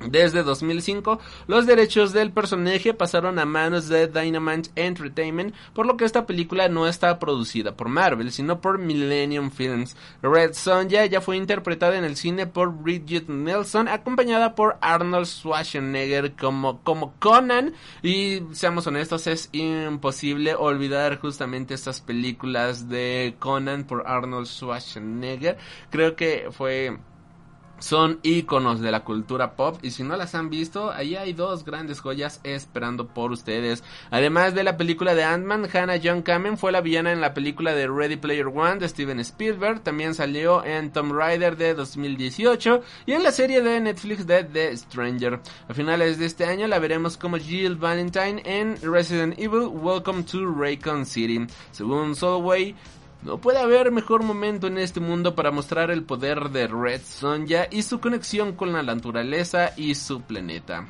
Desde 0.00 0.44
2005, 0.44 1.18
los 1.48 1.66
derechos 1.66 2.12
del 2.12 2.30
personaje 2.30 2.94
pasaron 2.94 3.40
a 3.40 3.44
manos 3.44 3.88
de 3.88 4.06
Dynamite 4.06 4.70
Entertainment, 4.76 5.54
por 5.74 5.86
lo 5.86 5.96
que 5.96 6.04
esta 6.04 6.24
película 6.24 6.68
no 6.68 6.86
está 6.86 7.18
producida 7.18 7.76
por 7.76 7.88
Marvel, 7.88 8.30
sino 8.30 8.60
por 8.60 8.78
Millennium 8.78 9.50
Films. 9.50 9.96
Red 10.22 10.52
Sonja 10.52 11.04
ya 11.06 11.20
fue 11.20 11.36
interpretada 11.36 11.98
en 11.98 12.04
el 12.04 12.14
cine 12.14 12.46
por 12.46 12.72
Bridget 12.72 13.28
Nelson, 13.28 13.88
acompañada 13.88 14.54
por 14.54 14.78
Arnold 14.80 15.26
Schwarzenegger 15.26 16.36
como, 16.36 16.80
como 16.84 17.14
Conan. 17.18 17.74
Y 18.00 18.42
seamos 18.52 18.86
honestos, 18.86 19.26
es 19.26 19.48
imposible 19.50 20.54
olvidar 20.54 21.18
justamente 21.18 21.74
estas 21.74 22.00
películas 22.00 22.88
de 22.88 23.34
Conan 23.40 23.82
por 23.82 24.06
Arnold 24.06 24.46
Schwarzenegger. 24.46 25.58
Creo 25.90 26.14
que 26.14 26.50
fue 26.52 26.98
son 27.78 28.18
iconos 28.22 28.80
de 28.80 28.90
la 28.90 29.04
cultura 29.04 29.52
pop 29.52 29.78
y 29.82 29.90
si 29.90 30.02
no 30.02 30.16
las 30.16 30.34
han 30.34 30.50
visto, 30.50 30.90
ahí 30.90 31.16
hay 31.16 31.32
dos 31.32 31.64
grandes 31.64 32.00
joyas 32.00 32.40
esperando 32.44 33.08
por 33.08 33.32
ustedes. 33.32 33.84
Además 34.10 34.54
de 34.54 34.64
la 34.64 34.76
película 34.76 35.14
de 35.14 35.24
Ant-Man, 35.24 35.68
Hannah 35.72 36.00
John 36.02 36.22
Kamen 36.22 36.58
fue 36.58 36.72
la 36.72 36.80
villana 36.80 37.12
en 37.12 37.20
la 37.20 37.34
película 37.34 37.74
de 37.74 37.88
Ready 37.88 38.16
Player 38.16 38.46
One 38.46 38.76
de 38.76 38.88
Steven 38.88 39.20
Spielberg, 39.20 39.80
también 39.82 40.14
salió 40.14 40.64
en 40.64 40.92
Tomb 40.92 41.12
Raider 41.12 41.56
de 41.56 41.74
2018 41.74 42.82
y 43.06 43.12
en 43.12 43.22
la 43.22 43.32
serie 43.32 43.62
de 43.62 43.80
Netflix 43.80 44.26
de 44.26 44.44
The 44.44 44.76
Stranger. 44.76 45.40
A 45.68 45.74
finales 45.74 46.18
de 46.18 46.26
este 46.26 46.44
año 46.44 46.66
la 46.66 46.78
veremos 46.78 47.16
como 47.16 47.36
Jill 47.36 47.76
Valentine 47.76 48.42
en 48.44 48.76
Resident 48.82 49.38
Evil 49.38 49.68
Welcome 49.72 50.24
to 50.24 50.44
Raycon 50.46 51.06
City. 51.06 51.46
Según 51.72 52.14
Solway, 52.14 52.74
no 53.22 53.38
puede 53.38 53.58
haber 53.58 53.90
mejor 53.90 54.22
momento 54.22 54.68
en 54.68 54.78
este 54.78 55.00
mundo 55.00 55.34
para 55.34 55.50
mostrar 55.50 55.90
el 55.90 56.04
poder 56.04 56.50
de 56.50 56.68
Red 56.68 57.00
Sonja 57.02 57.66
y 57.70 57.82
su 57.82 58.00
conexión 58.00 58.52
con 58.52 58.72
la 58.72 58.82
naturaleza 58.82 59.72
y 59.76 59.94
su 59.96 60.22
planeta. 60.22 60.86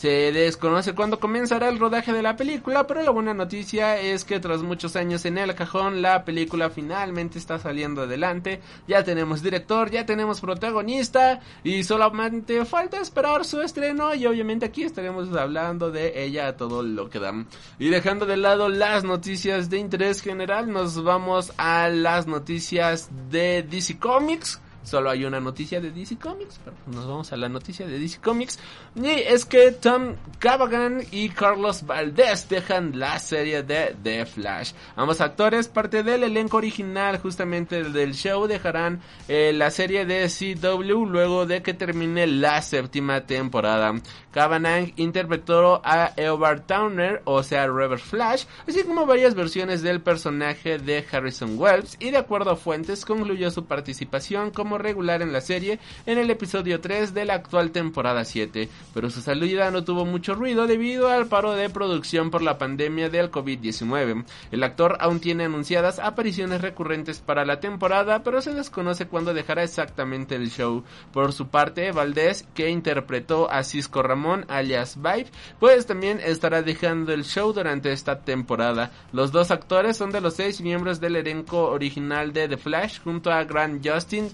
Se 0.00 0.32
desconoce 0.32 0.94
cuándo 0.94 1.20
comenzará 1.20 1.68
el 1.68 1.78
rodaje 1.78 2.14
de 2.14 2.22
la 2.22 2.34
película, 2.34 2.86
pero 2.86 3.02
la 3.02 3.10
buena 3.10 3.34
noticia 3.34 4.00
es 4.00 4.24
que 4.24 4.40
tras 4.40 4.62
muchos 4.62 4.96
años 4.96 5.26
en 5.26 5.36
el 5.36 5.54
cajón, 5.54 6.00
la 6.00 6.24
película 6.24 6.70
finalmente 6.70 7.38
está 7.38 7.58
saliendo 7.58 8.04
adelante. 8.04 8.62
Ya 8.88 9.04
tenemos 9.04 9.42
director, 9.42 9.90
ya 9.90 10.06
tenemos 10.06 10.40
protagonista 10.40 11.40
y 11.62 11.84
solamente 11.84 12.64
falta 12.64 12.98
esperar 12.98 13.44
su 13.44 13.60
estreno 13.60 14.14
y 14.14 14.24
obviamente 14.24 14.64
aquí 14.64 14.84
estaremos 14.84 15.36
hablando 15.36 15.90
de 15.90 16.24
ella 16.24 16.48
a 16.48 16.56
todo 16.56 16.82
lo 16.82 17.10
que 17.10 17.18
dan. 17.18 17.46
Y 17.78 17.90
dejando 17.90 18.24
de 18.24 18.38
lado 18.38 18.70
las 18.70 19.04
noticias 19.04 19.68
de 19.68 19.80
interés 19.80 20.22
general, 20.22 20.72
nos 20.72 21.04
vamos 21.04 21.52
a 21.58 21.90
las 21.90 22.26
noticias 22.26 23.10
de 23.30 23.62
DC 23.64 23.98
Comics 23.98 24.62
solo 24.82 25.10
hay 25.10 25.24
una 25.24 25.40
noticia 25.40 25.80
de 25.80 25.90
DC 25.90 26.18
Comics, 26.18 26.60
pero 26.64 26.76
nos 26.86 27.06
vamos 27.06 27.32
a 27.32 27.36
la 27.36 27.48
noticia 27.48 27.86
de 27.86 27.98
DC 27.98 28.20
Comics. 28.20 28.58
Y 28.94 29.08
es 29.08 29.44
que 29.44 29.72
Tom 29.72 30.14
Cavagan 30.38 31.02
y 31.10 31.28
Carlos 31.30 31.84
Valdés 31.86 32.48
dejan 32.48 32.98
la 32.98 33.18
serie 33.18 33.62
de 33.62 33.94
The 34.02 34.26
Flash. 34.26 34.72
Ambos 34.96 35.20
actores, 35.20 35.68
parte 35.68 36.02
del 36.02 36.24
elenco 36.24 36.56
original 36.56 37.18
justamente 37.18 37.82
del 37.84 38.14
show, 38.14 38.46
dejarán 38.46 39.00
eh, 39.28 39.52
la 39.54 39.70
serie 39.70 40.04
de 40.04 40.28
CW 40.28 41.06
luego 41.06 41.46
de 41.46 41.62
que 41.62 41.74
termine 41.74 42.26
la 42.26 42.62
séptima 42.62 43.26
temporada. 43.26 43.94
Cavanagh 44.32 44.92
interpretó 44.96 45.80
a 45.84 46.12
Eobard 46.16 46.62
Towner, 46.62 47.22
o 47.24 47.42
sea, 47.42 47.66
River 47.66 47.98
Flash, 47.98 48.44
así 48.68 48.84
como 48.84 49.06
varias 49.06 49.34
versiones 49.34 49.82
del 49.82 50.00
personaje 50.00 50.78
de 50.78 51.04
Harrison 51.10 51.58
Wells, 51.58 51.96
y 51.98 52.10
de 52.10 52.18
acuerdo 52.18 52.50
a 52.50 52.56
fuentes 52.56 53.04
concluyó 53.04 53.50
su 53.50 53.64
participación 53.64 54.50
como 54.50 54.69
regular 54.78 55.22
en 55.22 55.32
la 55.32 55.40
serie 55.40 55.78
en 56.06 56.18
el 56.18 56.30
episodio 56.30 56.80
3 56.80 57.14
de 57.14 57.24
la 57.24 57.34
actual 57.34 57.70
temporada 57.70 58.24
7, 58.24 58.68
pero 58.94 59.10
su 59.10 59.20
salida 59.20 59.70
no 59.70 59.84
tuvo 59.84 60.04
mucho 60.04 60.34
ruido 60.34 60.66
debido 60.66 61.08
al 61.08 61.26
paro 61.26 61.52
de 61.52 61.70
producción 61.70 62.30
por 62.30 62.42
la 62.42 62.58
pandemia 62.58 63.08
del 63.08 63.30
COVID-19. 63.30 64.24
El 64.50 64.62
actor 64.62 64.96
aún 65.00 65.20
tiene 65.20 65.44
anunciadas 65.44 65.98
apariciones 65.98 66.60
recurrentes 66.60 67.20
para 67.20 67.44
la 67.44 67.60
temporada, 67.60 68.22
pero 68.22 68.40
se 68.40 68.54
desconoce 68.54 69.06
cuándo 69.06 69.34
dejará 69.34 69.62
exactamente 69.62 70.34
el 70.34 70.50
show. 70.50 70.84
Por 71.12 71.32
su 71.32 71.48
parte, 71.48 71.92
Valdés, 71.92 72.46
que 72.54 72.70
interpretó 72.70 73.50
a 73.50 73.64
Cisco 73.64 74.02
Ramón 74.02 74.44
alias 74.48 74.96
Vibe, 74.96 75.30
pues 75.58 75.86
también 75.86 76.20
estará 76.22 76.62
dejando 76.62 77.12
el 77.12 77.24
show 77.24 77.52
durante 77.52 77.92
esta 77.92 78.20
temporada. 78.20 78.90
Los 79.12 79.32
dos 79.32 79.50
actores 79.50 79.96
son 79.96 80.10
de 80.10 80.20
los 80.20 80.34
seis 80.34 80.60
miembros 80.60 81.00
del 81.00 81.16
elenco 81.16 81.70
original 81.70 82.32
de 82.32 82.48
The 82.48 82.56
Flash, 82.56 83.00
junto 83.02 83.30
a 83.30 83.44
Grant 83.44 83.86
Justin, 83.86 84.30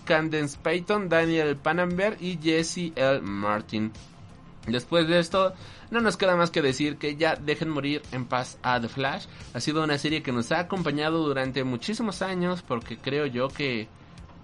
Payton, 0.62 1.08
Daniel 1.08 1.56
Panamber 1.56 2.16
y 2.20 2.38
Jesse 2.42 2.92
L. 2.94 3.20
Martin. 3.20 3.92
Después 4.66 5.06
de 5.06 5.18
esto, 5.18 5.54
no 5.90 6.00
nos 6.00 6.16
queda 6.16 6.36
más 6.36 6.50
que 6.50 6.62
decir 6.62 6.96
que 6.96 7.16
ya 7.16 7.36
dejen 7.36 7.70
morir 7.70 8.02
en 8.12 8.26
paz 8.26 8.58
a 8.62 8.80
The 8.80 8.88
Flash. 8.88 9.26
Ha 9.54 9.60
sido 9.60 9.84
una 9.84 9.98
serie 9.98 10.22
que 10.22 10.32
nos 10.32 10.50
ha 10.50 10.60
acompañado 10.60 11.22
durante 11.22 11.62
muchísimos 11.62 12.22
años 12.22 12.62
porque 12.62 12.98
creo 12.98 13.26
yo 13.26 13.48
que 13.48 13.88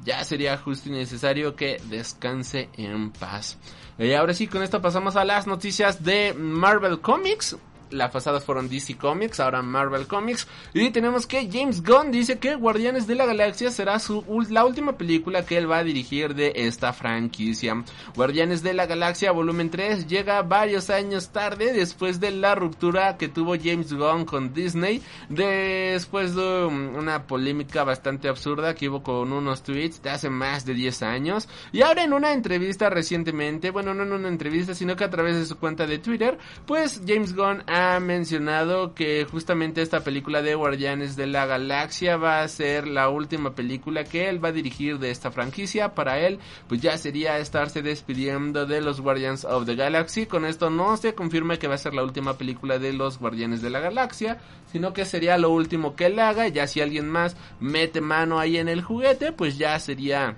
ya 0.04 0.24
sería 0.24 0.56
justo 0.58 0.88
y 0.88 0.92
necesario 0.92 1.56
que 1.56 1.80
descanse 1.88 2.68
en 2.76 3.10
paz. 3.10 3.58
Y 3.98 4.12
ahora 4.12 4.34
sí, 4.34 4.46
con 4.46 4.62
esto 4.62 4.80
pasamos 4.80 5.16
a 5.16 5.24
las 5.24 5.46
noticias 5.46 6.02
de 6.02 6.34
Marvel 6.34 7.00
Comics. 7.00 7.56
La 7.92 8.10
pasada 8.10 8.40
fueron 8.40 8.68
DC 8.68 8.96
Comics, 8.96 9.40
ahora 9.40 9.62
Marvel 9.62 10.06
Comics. 10.06 10.46
Y 10.74 10.90
tenemos 10.90 11.26
que 11.26 11.48
James 11.50 11.82
Gunn 11.82 12.10
dice 12.10 12.38
que 12.38 12.54
Guardianes 12.54 13.06
de 13.06 13.14
la 13.14 13.26
Galaxia 13.26 13.70
será 13.70 13.98
su, 13.98 14.24
la 14.50 14.64
última 14.64 14.96
película 14.96 15.44
que 15.44 15.58
él 15.58 15.70
va 15.70 15.78
a 15.78 15.84
dirigir 15.84 16.34
de 16.34 16.52
esta 16.56 16.92
franquicia. 16.92 17.82
Guardianes 18.16 18.62
de 18.62 18.74
la 18.74 18.86
Galaxia 18.86 19.32
volumen 19.32 19.70
3 19.70 20.06
llega 20.06 20.42
varios 20.42 20.90
años 20.90 21.30
tarde 21.30 21.72
después 21.72 22.20
de 22.20 22.30
la 22.30 22.54
ruptura 22.54 23.16
que 23.16 23.28
tuvo 23.28 23.54
James 23.56 23.92
Gunn 23.92 24.24
con 24.24 24.52
Disney, 24.52 25.02
después 25.28 26.34
de 26.34 26.64
um, 26.64 26.96
una 26.96 27.26
polémica 27.26 27.84
bastante 27.84 28.28
absurda 28.28 28.74
que 28.74 28.88
hubo 28.88 29.02
con 29.02 29.32
unos 29.32 29.62
tweets 29.62 30.02
de 30.02 30.10
hace 30.10 30.30
más 30.30 30.64
de 30.64 30.74
10 30.74 31.02
años. 31.02 31.48
Y 31.72 31.82
ahora 31.82 32.04
en 32.04 32.12
una 32.12 32.32
entrevista 32.32 32.90
recientemente, 32.90 33.70
bueno, 33.70 33.94
no 33.94 34.02
en 34.02 34.12
una 34.12 34.28
entrevista, 34.28 34.74
sino 34.74 34.96
que 34.96 35.04
a 35.04 35.10
través 35.10 35.36
de 35.36 35.46
su 35.46 35.58
cuenta 35.58 35.86
de 35.86 35.98
Twitter, 35.98 36.38
pues 36.66 37.02
James 37.06 37.34
Gunn 37.34 37.62
ha 37.66 37.81
mencionado 38.00 38.94
que 38.94 39.26
justamente 39.30 39.82
esta 39.82 40.04
película 40.04 40.42
de 40.42 40.54
Guardianes 40.54 41.16
de 41.16 41.26
la 41.26 41.46
Galaxia 41.46 42.16
va 42.16 42.42
a 42.42 42.48
ser 42.48 42.86
la 42.86 43.08
última 43.08 43.54
película 43.54 44.04
que 44.04 44.28
él 44.28 44.44
va 44.44 44.48
a 44.48 44.52
dirigir 44.52 44.98
de 44.98 45.10
esta 45.10 45.30
franquicia. 45.30 45.94
Para 45.94 46.18
él, 46.20 46.38
pues 46.68 46.80
ya 46.80 46.96
sería 46.98 47.38
estarse 47.38 47.82
despidiendo 47.82 48.66
de 48.66 48.80
los 48.80 49.00
Guardians 49.00 49.44
of 49.44 49.66
the 49.66 49.74
Galaxy. 49.74 50.26
Con 50.26 50.44
esto 50.44 50.70
no 50.70 50.96
se 50.96 51.14
confirma 51.14 51.58
que 51.58 51.68
va 51.68 51.74
a 51.74 51.78
ser 51.78 51.94
la 51.94 52.02
última 52.02 52.38
película 52.38 52.78
de 52.78 52.92
los 52.92 53.18
Guardianes 53.18 53.62
de 53.62 53.70
la 53.70 53.80
Galaxia, 53.80 54.38
sino 54.70 54.92
que 54.92 55.04
sería 55.04 55.38
lo 55.38 55.50
último 55.50 55.96
que 55.96 56.06
él 56.06 56.18
haga. 56.18 56.48
Ya 56.48 56.66
si 56.66 56.80
alguien 56.80 57.08
más 57.08 57.36
mete 57.60 58.00
mano 58.00 58.38
ahí 58.38 58.56
en 58.56 58.68
el 58.68 58.82
juguete, 58.82 59.32
pues 59.32 59.58
ya 59.58 59.78
sería 59.78 60.36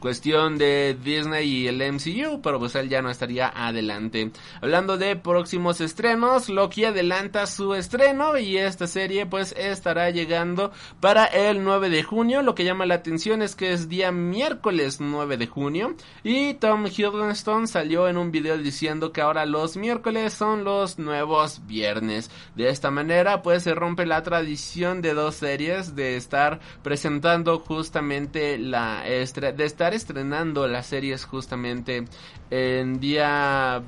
cuestión 0.00 0.58
de 0.58 0.96
Disney 1.02 1.48
y 1.48 1.68
el 1.68 1.80
MCU, 1.92 2.40
pero 2.42 2.58
pues 2.58 2.74
él 2.74 2.88
ya 2.88 3.02
no 3.02 3.10
estaría 3.10 3.52
adelante. 3.54 4.32
Hablando 4.60 4.96
de 4.98 5.14
próximos 5.14 5.80
estrenos, 5.80 6.48
Loki 6.48 6.84
adelanta 6.84 7.46
su 7.46 7.74
estreno 7.74 8.36
y 8.38 8.56
esta 8.56 8.86
serie 8.86 9.26
pues 9.26 9.54
estará 9.56 10.10
llegando 10.10 10.72
para 11.00 11.26
el 11.26 11.62
9 11.62 11.90
de 11.90 12.02
junio. 12.02 12.42
Lo 12.42 12.54
que 12.54 12.64
llama 12.64 12.86
la 12.86 12.94
atención 12.96 13.42
es 13.42 13.54
que 13.54 13.72
es 13.72 13.88
día 13.88 14.10
miércoles 14.10 15.00
9 15.00 15.36
de 15.36 15.46
junio 15.46 15.94
y 16.24 16.54
Tom 16.54 16.86
Hiddleston 16.86 17.68
salió 17.68 18.08
en 18.08 18.16
un 18.16 18.32
video 18.32 18.58
diciendo 18.58 19.12
que 19.12 19.20
ahora 19.20 19.46
los 19.46 19.76
miércoles 19.76 20.32
son 20.32 20.64
los 20.64 20.98
nuevos 20.98 21.66
viernes. 21.66 22.30
De 22.56 22.70
esta 22.70 22.90
manera 22.90 23.42
pues 23.42 23.62
se 23.62 23.74
rompe 23.74 24.06
la 24.06 24.22
tradición 24.22 25.02
de 25.02 25.14
dos 25.14 25.36
series 25.36 25.94
de 25.94 26.16
estar 26.16 26.60
presentando 26.82 27.58
justamente 27.58 28.58
la 28.58 29.02
de 29.02 29.64
estar 29.64 29.89
estrenando 29.94 30.66
las 30.66 30.86
series 30.86 31.24
justamente 31.24 32.04
en 32.50 33.00
día 33.00 33.82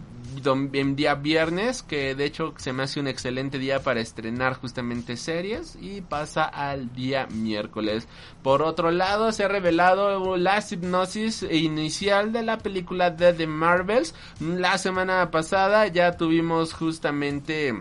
en 0.45 0.97
día 0.97 1.15
viernes, 1.15 1.83
que 1.83 2.15
de 2.15 2.25
hecho 2.25 2.55
se 2.57 2.73
me 2.73 2.85
hace 2.85 3.01
un 3.01 3.07
excelente 3.07 3.59
día 3.59 3.83
para 3.83 4.01
estrenar 4.01 4.55
justamente 4.55 5.17
series 5.17 5.77
y 5.81 6.01
pasa 6.01 6.45
al 6.45 6.93
día 6.93 7.27
miércoles. 7.27 8.09
Por 8.43 8.63
otro 8.63 8.91
lado, 8.91 9.33
se 9.33 9.45
ha 9.45 9.49
revelado 9.49 10.37
la 10.37 10.59
hipnosis 10.59 11.43
inicial 11.43 12.33
de 12.33 12.43
la 12.43 12.59
película 12.59 13.11
de 13.11 13.33
The 13.33 13.47
Marvels. 13.47 14.15
La 14.41 14.79
semana 14.79 15.31
pasada 15.31 15.87
ya 15.89 16.17
tuvimos 16.17 16.73
justamente 16.73 17.75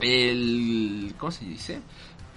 el 0.00 1.14
¿cómo 1.18 1.32
se 1.32 1.44
dice? 1.44 1.80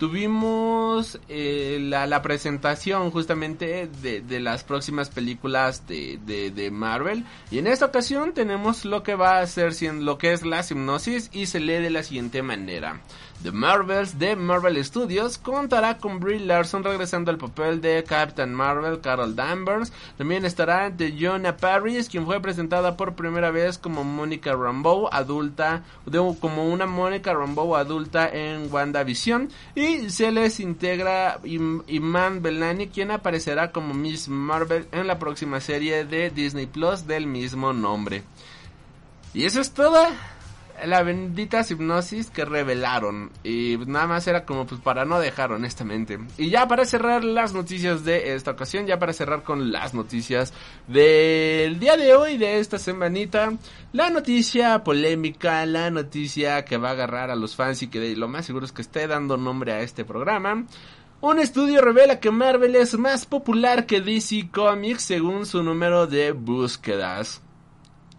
Tuvimos 0.02 1.20
eh, 1.30 1.78
la, 1.80 2.22
presentación 2.24 3.12
justamente 3.12 3.88
de, 4.02 4.40
las 4.40 4.64
próximas 4.64 5.12
películas 5.12 5.86
de, 5.86 6.18
de, 6.26 6.72
Marvel 6.72 7.24
y 7.52 7.60
en 7.60 7.68
esta 7.68 7.86
ocasión 7.86 8.34
tenemos 8.34 8.84
lo 8.84 9.04
que 9.04 9.14
va 9.14 9.42
a 9.42 9.46
ser 9.46 9.74
lo 9.94 10.18
que 10.18 10.34
es 10.34 10.44
la 10.44 10.66
hipnosis 10.68 11.30
y 11.32 11.46
se 11.46 11.60
lee 11.60 11.74
de 11.74 11.92
la 11.92 12.02
siguiente 12.02 12.42
manera 12.42 13.00
The 13.44 13.52
Marvels 13.52 14.20
de 14.20 14.36
Marvel 14.36 14.84
Studios 14.86 15.40
contará 15.40 15.98
con 15.98 16.20
Brie 16.20 16.40
Larson 16.40 16.84
regresando 16.84 17.32
al 17.32 17.40
papel 17.40 17.82
de 17.82 18.04
Captain 18.04 18.54
Marvel, 18.54 19.02
Carol 19.02 19.36
Danvers. 19.36 19.92
También 20.16 20.46
estará 20.46 20.92
de 20.92 21.18
Jonah 21.20 21.58
Paris, 21.58 22.08
quien 22.08 22.26
fue 22.26 22.40
presentada 22.40 22.96
por 22.96 23.16
primera 23.16 23.50
vez 23.50 23.80
como 23.80 24.04
Monica 24.04 24.54
Rambeau 24.54 25.10
adulta, 25.12 25.82
como 26.40 26.70
una 26.70 26.86
Monica 26.86 27.34
Rambeau 27.34 27.76
adulta 27.76 28.30
en 28.30 28.72
WandaVision. 28.72 29.50
Y 29.74 29.91
se 30.10 30.32
les 30.32 30.60
integra 30.60 31.40
Iman 31.44 32.42
Belani, 32.42 32.88
quien 32.88 33.12
aparecerá 33.12 33.72
como 33.72 33.94
Miss 33.94 34.28
Marvel 34.28 34.88
en 34.92 35.08
la 35.08 35.20
próxima 35.20 35.60
serie 35.60 36.06
de 36.06 36.30
Disney 36.30 36.66
Plus 36.66 37.08
del 37.08 37.28
mismo 37.28 37.74
nombre. 37.74 38.24
Y 39.34 39.46
eso 39.46 39.62
es 39.62 39.72
todo 39.72 40.08
la 40.86 41.04
bendita 41.04 41.66
hipnosis 41.68 42.30
que 42.30 42.46
revelaron. 42.46 43.32
Y 43.44 43.78
nada 43.88 44.08
más 44.08 44.28
era 44.28 44.46
como 44.46 44.66
pues 44.66 44.82
para 44.82 45.06
no 45.06 45.20
dejar 45.20 45.52
honestamente. 45.52 46.20
Y 46.38 46.50
ya 46.50 46.68
para 46.68 46.86
cerrar 46.86 47.24
las 47.24 47.54
noticias 47.54 48.04
de 48.04 48.34
esta 48.34 48.52
ocasión, 48.52 48.86
ya 48.86 49.00
para 49.00 49.14
cerrar 49.14 49.44
con 49.44 49.72
las 49.72 49.94
noticias 49.94 50.54
del 50.88 51.80
día 51.80 51.98
de 51.98 52.14
hoy, 52.14 52.38
de 52.38 52.60
esta 52.60 52.78
semanita. 52.78 53.54
La 53.94 54.10
noticia 54.10 54.84
polémica, 54.84 55.66
la 55.66 55.90
noticia 55.90 56.64
que 56.66 56.78
va 56.78 56.90
a 56.90 56.94
agarrar 56.94 57.30
a 57.30 57.36
los 57.36 57.56
fans 57.56 57.82
y 57.84 57.88
que 57.88 58.16
lo 58.16 58.28
más 58.28 58.46
seguro 58.46 58.66
es 58.66 58.72
que 58.72 58.82
esté 58.82 59.08
dando 59.08 59.38
nombre 59.38 59.74
a 59.74 59.82
este 59.82 60.06
programa. 60.06 60.66
Un 61.22 61.38
estudio 61.38 61.82
revela 61.82 62.20
que 62.20 62.32
Marvel 62.32 62.76
es 62.76 62.98
más 62.98 63.28
popular 63.28 63.86
que 63.86 64.02
DC 64.02 64.50
Comics 64.52 65.04
según 65.04 65.46
su 65.46 65.62
número 65.62 66.08
de 66.08 66.32
búsquedas 66.32 67.42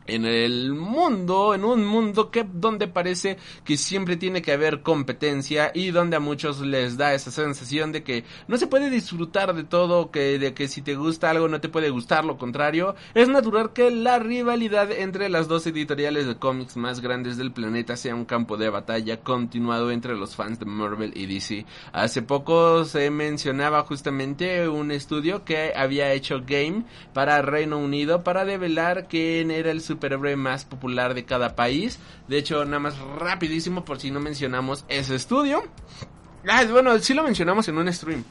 en 0.07 0.25
el 0.25 0.73
mundo, 0.75 1.55
en 1.55 1.65
un 1.65 1.85
mundo 1.85 2.31
que 2.31 2.45
donde 2.45 2.88
parece 2.88 3.38
que 3.65 3.77
siempre 3.77 4.17
tiene 4.17 4.43
que 4.43 4.53
haber 4.53 4.83
competencia 4.83 5.71
y 5.75 5.91
donde 5.91 6.17
a 6.17 6.21
muchos 6.21 6.61
les 6.61 6.97
da 6.97 7.15
esa 7.15 7.31
sensación 7.31 7.93
de 7.93 8.03
que 8.03 8.25
no 8.49 8.57
se 8.57 8.67
puede 8.67 8.91
disfrutar 8.91 9.55
de 9.55 9.65
todo, 9.65 10.11
que 10.11 10.38
de 10.38 10.55
que 10.55 10.69
si 10.69 10.83
te 10.83 10.95
gusta 10.95 11.31
algo 11.31 11.49
no 11.49 11.61
te 11.61 11.69
puede 11.69 11.91
gustar, 11.91 12.25
lo 12.25 12.38
contrario, 12.38 12.95
es 13.15 13.29
natural 13.29 13.73
que 13.73 13.91
la 13.91 14.19
rivalidad 14.19 14.91
entre 14.91 15.29
las 15.29 15.49
dos 15.49 15.67
editoriales 15.67 16.27
de 16.27 16.37
cómics 16.37 16.77
más 16.77 17.01
grandes 17.01 17.37
del 17.37 17.53
planeta 17.53 17.97
sea 17.97 18.15
un 18.15 18.25
campo 18.25 18.57
de 18.57 18.71
batalla 18.71 19.21
continuado 19.21 19.91
entre 19.91 20.17
los 20.17 20.37
fans 20.37 20.59
de 20.59 20.67
Marvel 20.67 21.12
y 21.15 21.27
DC. 21.27 21.67
Hace 21.93 22.23
poco 22.23 22.85
se 22.85 23.11
mencionaba 23.11 23.83
justamente 23.83 24.69
un 24.69 24.91
estudio 24.91 25.45
que 25.45 25.73
había 25.75 26.12
hecho 26.12 26.43
Game 26.47 26.85
para 27.12 27.43
Reino 27.43 27.79
Unido 27.79 28.23
para 28.25 28.45
develar 28.45 29.07
quién 29.09 29.51
era 29.51 29.71
el 29.71 29.81
superhéroe 29.93 30.37
más 30.37 30.65
popular 30.65 31.15
de 31.15 31.25
cada 31.25 31.55
país. 31.55 31.99
De 32.29 32.39
hecho, 32.39 32.65
nada 32.65 32.81
más 32.81 32.99
rapidísimo 32.99 33.85
por 33.85 34.01
si 34.01 34.11
no 34.11 34.21
mencionamos 34.21 34.85
ese 34.89 35.15
estudio. 35.15 35.63
Ah, 36.49 36.65
bueno, 36.71 36.99
sí 36.99 37.15
lo 37.15 37.23
mencionamos 37.23 37.69
en 37.69 37.79
un 37.79 37.93
stream. 37.93 38.25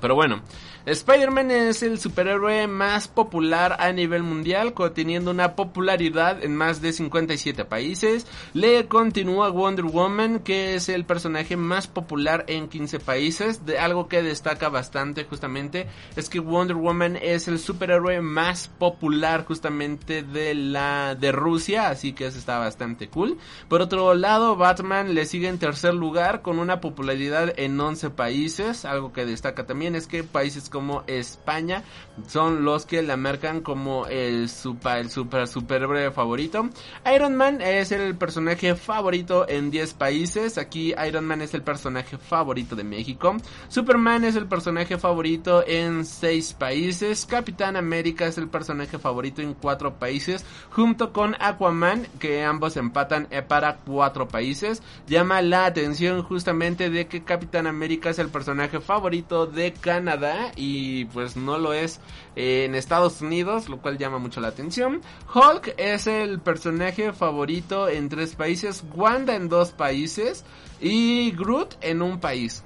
Pero 0.00 0.14
bueno, 0.14 0.40
Spider-Man 0.90 1.50
es 1.50 1.82
el 1.82 1.98
superhéroe 1.98 2.66
más 2.66 3.08
popular 3.08 3.76
a 3.78 3.92
nivel 3.92 4.22
mundial, 4.22 4.72
teniendo 4.94 5.30
una 5.30 5.54
popularidad 5.54 6.42
en 6.42 6.56
más 6.56 6.80
de 6.80 6.94
57 6.94 7.66
países. 7.66 8.26
Le 8.54 8.86
continúa 8.86 9.50
Wonder 9.50 9.84
Woman, 9.84 10.38
que 10.38 10.76
es 10.76 10.88
el 10.88 11.04
personaje 11.04 11.58
más 11.58 11.88
popular 11.88 12.46
en 12.48 12.68
15 12.68 13.00
países. 13.00 13.66
De 13.66 13.78
algo 13.78 14.08
que 14.08 14.22
destaca 14.22 14.70
bastante 14.70 15.24
justamente 15.24 15.88
es 16.16 16.30
que 16.30 16.40
Wonder 16.40 16.76
Woman 16.76 17.18
es 17.20 17.48
el 17.48 17.58
superhéroe 17.58 18.22
más 18.22 18.68
popular 18.68 19.44
justamente 19.44 20.22
de 20.22 20.54
la 20.54 21.14
de 21.14 21.32
Rusia, 21.32 21.90
así 21.90 22.14
que 22.14 22.28
eso 22.28 22.38
está 22.38 22.58
bastante 22.58 23.08
cool. 23.08 23.36
Por 23.68 23.82
otro 23.82 24.14
lado, 24.14 24.56
Batman 24.56 25.14
le 25.14 25.26
sigue 25.26 25.48
en 25.48 25.58
tercer 25.58 25.92
lugar 25.92 26.40
con 26.40 26.58
una 26.58 26.80
popularidad 26.80 27.52
en 27.58 27.78
11 27.78 28.08
países. 28.08 28.86
Algo 28.86 29.12
que 29.12 29.26
destaca 29.26 29.66
también 29.66 29.94
es 29.94 30.06
que 30.06 30.24
países 30.24 30.70
como 30.70 30.77
como 30.78 31.02
España 31.08 31.82
son 32.28 32.64
los 32.64 32.86
que 32.86 33.02
la 33.02 33.16
marcan 33.16 33.62
como 33.62 34.06
el 34.06 34.48
super, 34.48 35.08
superhéroe 35.08 36.12
favorito. 36.12 36.68
Iron 37.12 37.34
Man 37.34 37.60
es 37.60 37.90
el 37.90 38.14
personaje 38.16 38.76
favorito 38.76 39.48
en 39.48 39.72
10 39.72 39.94
países. 39.94 40.56
Aquí 40.56 40.94
Iron 41.04 41.24
Man 41.26 41.42
es 41.42 41.52
el 41.54 41.62
personaje 41.62 42.16
favorito 42.16 42.76
de 42.76 42.84
México. 42.84 43.36
Superman 43.68 44.22
es 44.22 44.36
el 44.36 44.46
personaje 44.46 44.98
favorito 44.98 45.64
en 45.66 46.04
6 46.04 46.52
países. 46.52 47.26
Capitán 47.26 47.74
América 47.74 48.26
es 48.26 48.38
el 48.38 48.48
personaje 48.48 48.98
favorito 48.98 49.42
en 49.42 49.54
4 49.54 49.98
países. 49.98 50.44
Junto 50.70 51.12
con 51.12 51.34
Aquaman, 51.40 52.06
que 52.20 52.44
ambos 52.44 52.76
empatan 52.76 53.26
eh, 53.32 53.42
para 53.42 53.78
4 53.78 54.28
países. 54.28 54.80
Llama 55.08 55.42
la 55.42 55.66
atención 55.66 56.22
justamente 56.22 56.88
de 56.88 57.08
que 57.08 57.24
Capitán 57.24 57.66
América 57.66 58.10
es 58.10 58.20
el 58.20 58.28
personaje 58.28 58.78
favorito 58.78 59.46
de 59.46 59.72
Canadá 59.72 60.52
y 60.54 60.67
pues 61.12 61.36
no 61.36 61.58
lo 61.58 61.72
es 61.72 62.00
en 62.36 62.74
Estados 62.74 63.20
Unidos, 63.20 63.68
lo 63.68 63.78
cual 63.78 63.98
llama 63.98 64.18
mucho 64.18 64.40
la 64.40 64.48
atención. 64.48 65.00
Hulk 65.34 65.74
es 65.76 66.06
el 66.06 66.40
personaje 66.40 67.12
favorito 67.12 67.88
en 67.88 68.08
tres 68.08 68.34
países, 68.34 68.84
Wanda 68.94 69.34
en 69.34 69.48
dos 69.48 69.72
países 69.72 70.44
y 70.80 71.32
Groot 71.32 71.76
en 71.80 72.02
un 72.02 72.20
país. 72.20 72.62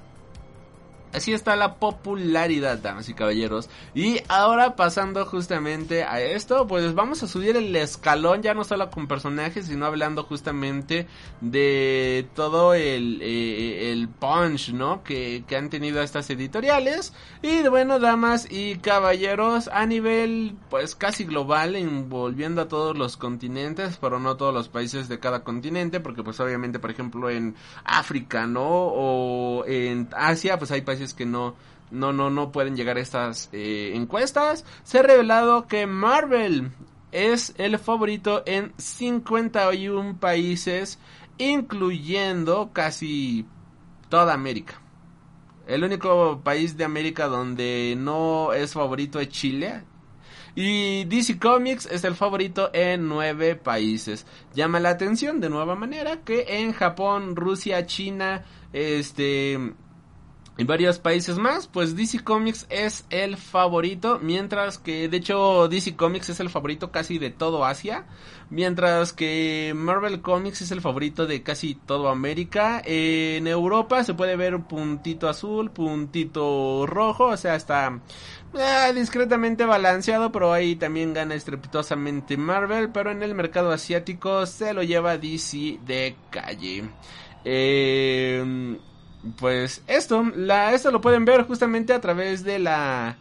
Así 1.13 1.31
está 1.31 1.55
la 1.55 1.75
popularidad, 1.75 2.79
damas 2.79 3.07
y 3.07 3.13
caballeros. 3.13 3.69
Y 3.93 4.19
ahora 4.29 4.75
pasando 4.75 5.25
justamente 5.25 6.03
a 6.03 6.19
esto, 6.19 6.65
pues 6.65 6.95
vamos 6.95 7.21
a 7.21 7.27
subir 7.27 7.55
el 7.55 7.75
escalón 7.75 8.41
ya 8.41 8.55
no 8.55 8.63
solo 8.63 8.89
con 8.89 9.07
personajes, 9.07 9.67
sino 9.67 9.85
hablando 9.85 10.23
justamente 10.23 11.07
de 11.39 12.27
todo 12.33 12.73
el, 12.73 13.19
eh, 13.21 13.91
el 13.91 14.09
punch, 14.09 14.73
¿no? 14.73 15.03
Que, 15.03 15.43
que 15.47 15.55
han 15.55 15.69
tenido 15.69 16.01
estas 16.01 16.29
editoriales. 16.31 17.13
Y 17.43 17.67
bueno, 17.67 17.99
damas 17.99 18.47
y 18.49 18.77
caballeros, 18.77 19.67
a 19.67 19.85
nivel 19.85 20.55
pues 20.69 20.95
casi 20.95 21.25
global, 21.25 21.75
envolviendo 21.75 22.61
a 22.61 22.67
todos 22.67 22.97
los 22.97 23.17
continentes, 23.17 23.97
pero 24.01 24.19
no 24.19 24.35
todos 24.35 24.53
los 24.53 24.69
países 24.69 25.09
de 25.09 25.19
cada 25.19 25.43
continente, 25.43 25.99
porque 25.99 26.23
pues 26.23 26.39
obviamente, 26.39 26.79
por 26.79 26.89
ejemplo, 26.89 27.29
en 27.29 27.55
África, 27.83 28.47
¿no? 28.47 28.63
O 28.63 29.65
en 29.67 30.09
Asia, 30.15 30.57
pues 30.57 30.71
hay 30.71 30.81
países 30.81 31.02
que 31.13 31.25
no, 31.25 31.55
no, 31.91 32.13
no, 32.13 32.29
no 32.29 32.51
pueden 32.51 32.75
llegar 32.75 32.97
a 32.97 33.01
estas 33.01 33.49
eh, 33.51 33.91
encuestas. 33.95 34.63
Se 34.83 34.99
ha 34.99 35.03
revelado 35.03 35.67
que 35.67 35.87
Marvel 35.87 36.71
es 37.11 37.53
el 37.57 37.77
favorito 37.77 38.43
en 38.45 38.73
51 38.77 40.17
países, 40.19 40.99
incluyendo 41.37 42.71
casi 42.73 43.45
toda 44.09 44.33
América. 44.33 44.79
El 45.67 45.83
único 45.83 46.41
país 46.43 46.75
de 46.75 46.83
América 46.83 47.27
donde 47.27 47.95
no 47.97 48.51
es 48.53 48.73
favorito 48.73 49.19
es 49.19 49.29
Chile. 49.29 49.83
Y 50.55 51.05
DC 51.05 51.39
Comics 51.39 51.87
es 51.87 52.03
el 52.03 52.15
favorito 52.15 52.69
en 52.73 53.07
nueve 53.07 53.55
países. 53.55 54.25
Llama 54.53 54.79
la 54.79 54.89
atención 54.89 55.39
de 55.39 55.49
nueva 55.49 55.75
manera 55.75 56.17
que 56.23 56.45
en 56.47 56.73
Japón, 56.73 57.35
Rusia, 57.35 57.85
China, 57.87 58.43
este, 58.71 59.73
y 60.55 60.65
varios 60.65 60.99
países 60.99 61.39
más, 61.39 61.65
pues 61.65 61.95
DC 61.95 62.23
Comics 62.23 62.67
es 62.69 63.05
el 63.09 63.37
favorito, 63.37 64.19
mientras 64.21 64.77
que 64.77 65.09
de 65.09 65.17
hecho 65.17 65.67
DC 65.67 65.95
Comics 65.95 66.29
es 66.29 66.39
el 66.39 66.51
favorito 66.51 66.91
casi 66.91 67.17
de 67.17 67.31
todo 67.31 67.65
Asia, 67.65 68.05
mientras 68.51 69.13
que 69.13 69.73
Marvel 69.75 70.21
Comics 70.21 70.61
es 70.61 70.69
el 70.69 70.81
favorito 70.81 71.25
de 71.25 71.41
casi 71.41 71.73
todo 71.73 72.07
América. 72.09 72.83
En 72.85 73.47
Europa 73.47 74.03
se 74.03 74.13
puede 74.13 74.35
ver 74.35 74.53
un 74.53 74.65
puntito 74.65 75.27
azul, 75.27 75.71
puntito 75.71 76.85
rojo, 76.85 77.25
o 77.29 77.37
sea, 77.37 77.55
está 77.55 77.99
eh, 78.53 78.93
discretamente 78.93 79.65
balanceado, 79.65 80.31
pero 80.31 80.53
ahí 80.53 80.75
también 80.75 81.13
gana 81.13 81.33
estrepitosamente 81.33 82.37
Marvel, 82.37 82.91
pero 82.91 83.09
en 83.09 83.23
el 83.23 83.33
mercado 83.33 83.71
asiático 83.71 84.45
se 84.45 84.73
lo 84.73 84.83
lleva 84.83 85.17
DC 85.17 85.79
de 85.83 86.15
calle. 86.29 86.83
Eh 87.43 88.77
pues 89.37 89.83
esto, 89.87 90.23
la, 90.35 90.73
esto 90.73 90.91
lo 90.91 91.01
pueden 91.01 91.25
ver 91.25 91.43
justamente 91.43 91.93
a 91.93 92.01
través 92.01 92.43
de 92.43 92.59
la, 92.59 93.17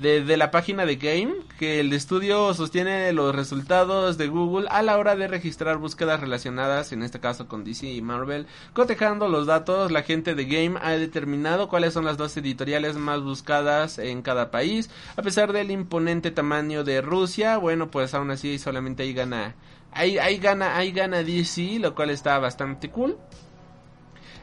de, 0.00 0.36
la 0.36 0.50
página 0.50 0.84
de 0.84 0.96
Game, 0.96 1.32
que 1.58 1.80
el 1.80 1.92
estudio 1.92 2.52
sostiene 2.52 3.12
los 3.12 3.34
resultados 3.34 4.18
de 4.18 4.28
Google 4.28 4.68
a 4.70 4.82
la 4.82 4.98
hora 4.98 5.16
de 5.16 5.28
registrar 5.28 5.78
búsquedas 5.78 6.20
relacionadas, 6.20 6.92
en 6.92 7.02
este 7.02 7.20
caso 7.20 7.48
con 7.48 7.64
DC 7.64 7.86
y 7.86 8.02
Marvel. 8.02 8.46
Cotejando 8.74 9.28
los 9.28 9.46
datos, 9.46 9.90
la 9.90 10.02
gente 10.02 10.34
de 10.34 10.44
Game 10.44 10.78
ha 10.82 10.92
determinado 10.92 11.68
cuáles 11.68 11.94
son 11.94 12.04
las 12.04 12.18
dos 12.18 12.36
editoriales 12.36 12.96
más 12.96 13.22
buscadas 13.22 13.98
en 13.98 14.20
cada 14.20 14.50
país. 14.50 14.90
A 15.16 15.22
pesar 15.22 15.52
del 15.52 15.70
imponente 15.70 16.30
tamaño 16.30 16.84
de 16.84 17.00
Rusia, 17.00 17.56
bueno, 17.56 17.90
pues 17.90 18.12
aún 18.12 18.30
así 18.30 18.58
solamente 18.58 19.04
ahí 19.04 19.14
gana, 19.14 19.54
ahí, 19.92 20.18
ahí 20.18 20.36
gana, 20.36 20.76
ahí 20.76 20.92
gana 20.92 21.22
DC, 21.22 21.78
lo 21.80 21.94
cual 21.94 22.10
está 22.10 22.38
bastante 22.38 22.90
cool. 22.90 23.16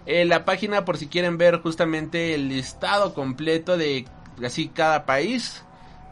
Eh, 0.06 0.26
la 0.26 0.46
página 0.46 0.86
por 0.86 0.98
si 0.98 1.08
quieren 1.08 1.38
ver 1.38 1.62
justamente 1.62 2.36
el 2.36 2.50
listado 2.50 3.13
completo 3.13 3.78
de 3.78 4.06
así 4.44 4.68
cada 4.68 5.06
país. 5.06 5.63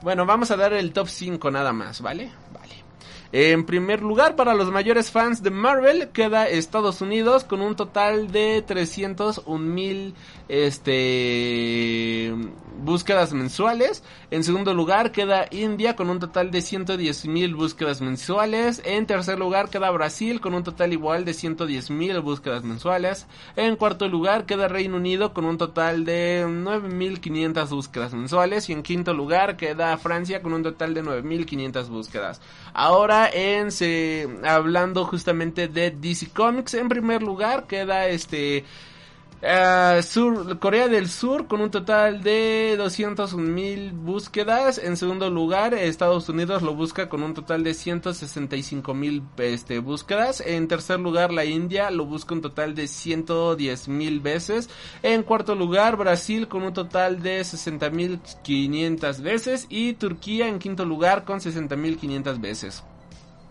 Bueno, 0.02 0.26
vamos 0.26 0.50
a 0.52 0.58
dar 0.58 0.74
el 0.74 0.94
top 0.94 1.08
5 1.08 1.52
nada 1.52 1.74
más, 1.74 2.02
¿vale? 2.02 2.32
En 3.34 3.66
primer 3.66 4.02
lugar, 4.02 4.36
para 4.36 4.54
los 4.54 4.72
mayores 4.72 5.10
fans 5.10 5.42
de 5.42 5.52
Marvel, 5.52 6.10
queda 6.10 6.50
Estados 6.50 7.00
Unidos 7.00 7.46
con 7.46 7.62
un 7.62 7.78
total 7.78 8.30
de 8.30 8.62
301 8.62 9.58
mil 9.58 10.14
este, 10.50 12.36
búsquedas 12.84 13.32
mensuales. 13.32 14.04
En 14.32 14.44
segundo 14.44 14.74
lugar 14.74 15.14
queda 15.14 15.46
India 15.50 15.96
con 15.96 16.10
un 16.10 16.20
total 16.20 16.52
de 16.52 16.62
110 16.62 17.28
mil 17.28 17.56
búsquedas 17.56 18.02
mensuales. 18.02 18.82
En 18.84 19.06
tercer 19.06 19.40
lugar 19.40 19.70
queda 19.70 19.90
Brasil 19.92 20.42
con 20.42 20.54
un 20.54 20.64
total 20.64 20.92
igual 20.92 21.24
de 21.24 21.34
110 21.34 21.90
mil 21.90 22.20
búsquedas 22.20 22.66
mensuales. 22.66 23.28
En 23.56 23.78
cuarto 23.78 24.10
lugar 24.10 24.46
queda 24.46 24.68
Reino 24.68 24.98
Unido 24.98 25.34
con 25.34 25.46
un 25.46 25.58
total 25.58 26.04
de 26.04 26.44
9.500 26.46 27.70
búsquedas 27.70 28.14
mensuales. 28.14 28.70
Y 28.70 28.74
en 28.74 28.84
quinto 28.84 29.14
lugar 29.14 29.56
queda 29.56 29.98
Francia 29.98 30.42
con 30.42 30.52
un 30.52 30.64
total 30.64 30.94
de 30.94 31.02
9.500 31.02 31.88
búsquedas. 31.88 32.42
Ahora 32.74 33.21
en 33.28 33.70
hablando 34.46 35.06
justamente 35.06 35.68
de 35.68 35.92
DC 35.92 36.30
Comics, 36.34 36.74
en 36.74 36.90
primer 36.90 37.22
lugar 37.24 37.68
queda 37.68 38.08
este 38.08 38.64
Uh, 39.44 40.04
Sur, 40.04 40.60
Corea 40.60 40.88
del 40.88 41.10
Sur 41.10 41.48
con 41.48 41.62
un 41.62 41.72
total 41.72 42.22
de 42.22 42.76
201 42.78 43.44
mil 43.44 43.92
búsquedas. 43.92 44.78
En 44.78 44.96
segundo 44.96 45.32
lugar, 45.32 45.74
Estados 45.74 46.30
Unidos 46.30 46.62
lo 46.62 46.76
busca 46.76 47.10
con 47.10 47.24
un 47.24 47.34
total 47.34 47.64
de 47.64 47.74
165 47.74 48.94
mil 48.94 49.24
este, 49.38 49.80
búsquedas. 49.80 50.44
En 50.46 50.68
tercer 50.68 51.00
lugar, 51.00 51.34
la 51.34 51.44
India 51.44 51.90
lo 51.90 52.06
busca 52.06 52.36
un 52.36 52.42
total 52.42 52.76
de 52.76 52.88
110 52.88 53.88
mil 53.88 54.20
veces. 54.20 54.70
En 55.02 55.24
cuarto 55.24 55.56
lugar, 55.56 55.98
Brasil 55.98 56.48
con 56.48 56.62
un 56.62 56.74
total 56.74 57.24
de 57.24 57.44
60 57.44 57.90
mil 57.90 58.20
500 58.44 59.22
veces. 59.22 59.66
Y 59.70 59.94
Turquía 59.94 60.50
en 60.50 60.60
quinto 60.60 60.86
lugar 60.86 61.26
con 61.26 61.42
60 61.42 61.76
mil 61.78 61.98
500 61.98 62.40
veces. 62.40 62.84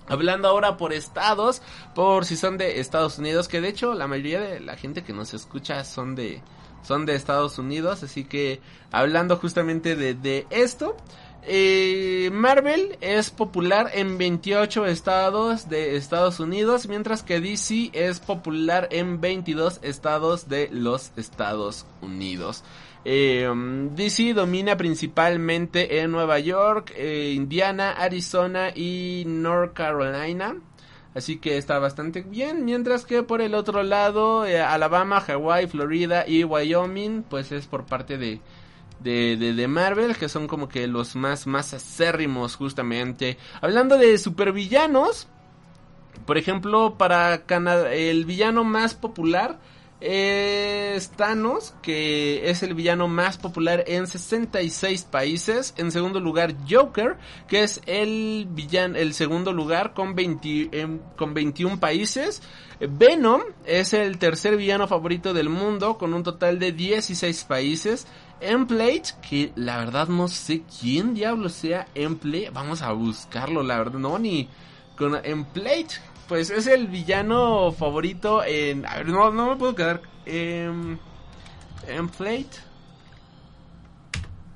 Hablando 0.09 0.49
ahora 0.49 0.77
por 0.77 0.93
estados, 0.93 1.63
por 1.95 2.25
si 2.25 2.37
son 2.37 2.59
de 2.59 2.81
Estados 2.81 3.19
Unidos, 3.19 3.49
que 3.49 3.61
de 3.61 3.69
hecho 3.69 3.95
la 3.95 4.07
mayoría 4.09 4.41
de 4.41 4.61
la 4.61 4.77
gente 4.77 5.05
que 5.05 5.13
nos 5.13 5.35
escucha 5.35 5.85
son 5.85 6.15
de 6.15 6.43
son 6.83 7.05
de 7.05 7.15
Estados 7.15 7.59
Unidos, 7.59 8.03
así 8.03 8.25
que 8.25 8.61
hablando 8.91 9.37
justamente 9.37 9.97
de, 9.97 10.15
de 10.15 10.47
esto, 10.51 10.97
eh, 11.47 12.31
Marvel 12.33 12.97
es 13.01 13.31
popular 13.31 13.91
en 13.95 14.19
28 14.19 14.87
estados 14.87 15.69
de 15.69 15.97
Estados 15.97 16.41
Unidos, 16.41 16.89
mientras 16.89 17.23
que 17.23 17.41
DC 17.41 17.91
es 17.93 18.21
popular 18.21 18.89
en 18.91 19.21
22 19.21 19.81
estados 19.83 20.49
de 20.49 20.69
los 20.73 21.13
Estados 21.17 21.87
Unidos. 22.03 22.65
Eh, 23.05 23.51
DC 23.95 24.35
domina 24.35 24.77
principalmente 24.77 26.01
en 26.01 26.11
Nueva 26.11 26.39
York, 26.39 26.93
eh, 26.97 27.33
Indiana, 27.35 27.93
Arizona 27.93 28.71
y 28.75 29.25
North 29.27 29.73
Carolina. 29.73 30.57
Así 31.15 31.39
que 31.39 31.57
está 31.57 31.79
bastante 31.79 32.23
bien. 32.23 32.65
Mientras 32.65 33.05
que 33.05 33.23
por 33.23 33.41
el 33.41 33.55
otro 33.55 33.83
lado, 33.83 34.47
eh, 34.47 34.61
Alabama, 34.61 35.19
Hawaii, 35.27 35.67
Florida 35.67 36.25
y 36.27 36.45
Wyoming, 36.45 37.25
pues 37.25 37.51
es 37.53 37.67
por 37.67 37.87
parte 37.87 38.17
de, 38.17 38.41
de, 39.03 39.37
de, 39.37 39.69
Marvel, 39.69 40.17
que 40.17 40.29
son 40.29 40.47
como 40.47 40.69
que 40.69 40.87
los 40.87 41.17
más, 41.17 41.47
más 41.47 41.75
acérrimos 41.75 42.57
justamente. 42.57 43.39
Hablando 43.61 43.97
de 43.97 44.19
supervillanos, 44.19 45.29
por 46.27 46.39
ejemplo, 46.39 46.97
para 46.99 47.45
Canadá, 47.47 47.93
el 47.93 48.25
villano 48.25 48.65
más 48.65 48.95
popular 48.95 49.59
es 50.01 51.11
Thanos, 51.11 51.75
que 51.83 52.49
es 52.49 52.63
el 52.63 52.75
villano 52.75 53.07
más 53.07 53.37
popular 53.37 53.85
en 53.87 54.07
66 54.07 55.05
países. 55.05 55.75
En 55.77 55.93
segundo 55.93 56.21
lugar, 56.21 56.55
Joker, 56.69 57.19
que 57.47 57.63
es 57.63 57.83
el 57.87 58.47
villano, 58.51 58.97
el 58.97 59.13
segundo 59.13 59.53
lugar 59.53 59.93
con, 59.93 60.15
20, 60.15 60.71
con 61.17 61.35
21 61.35 61.79
países. 61.79 62.43
Venom 62.81 63.43
es 63.67 63.93
el 63.93 64.19
tercer 64.19 64.57
villano 64.57 64.89
favorito 64.89 65.35
del 65.35 65.51
mundo 65.51 65.99
con 65.99 66.15
un 66.15 66.23
total 66.23 66.59
de 66.59 66.73
16 66.73 67.45
países. 67.45 68.07
Emplate, 68.41 69.15
que 69.29 69.53
la 69.57 69.79
verdad 69.79 70.09
no 70.09 70.29
sé 70.29 70.63
quién 70.81 71.15
diablo 71.15 71.49
sea 71.49 71.87
Emplate, 71.95 72.51
vamos 72.51 72.83
a 72.83 72.93
buscarlo, 72.93 73.63
la 73.63 73.79
verdad 73.79 73.99
no 73.99 74.19
ni 74.19 74.49
con 74.97 75.15
Emplate, 75.25 75.89
pues 76.29 76.51
es 76.51 76.67
el 76.67 76.87
villano 76.87 77.73
favorito 77.73 78.45
en... 78.45 78.87
A 78.87 78.97
ver, 78.97 79.09
no, 79.09 79.31
me 79.31 79.57
puedo 79.57 79.75
quedar... 79.75 80.03
Emplate. 81.87 82.51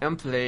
Emplate. 0.00 0.38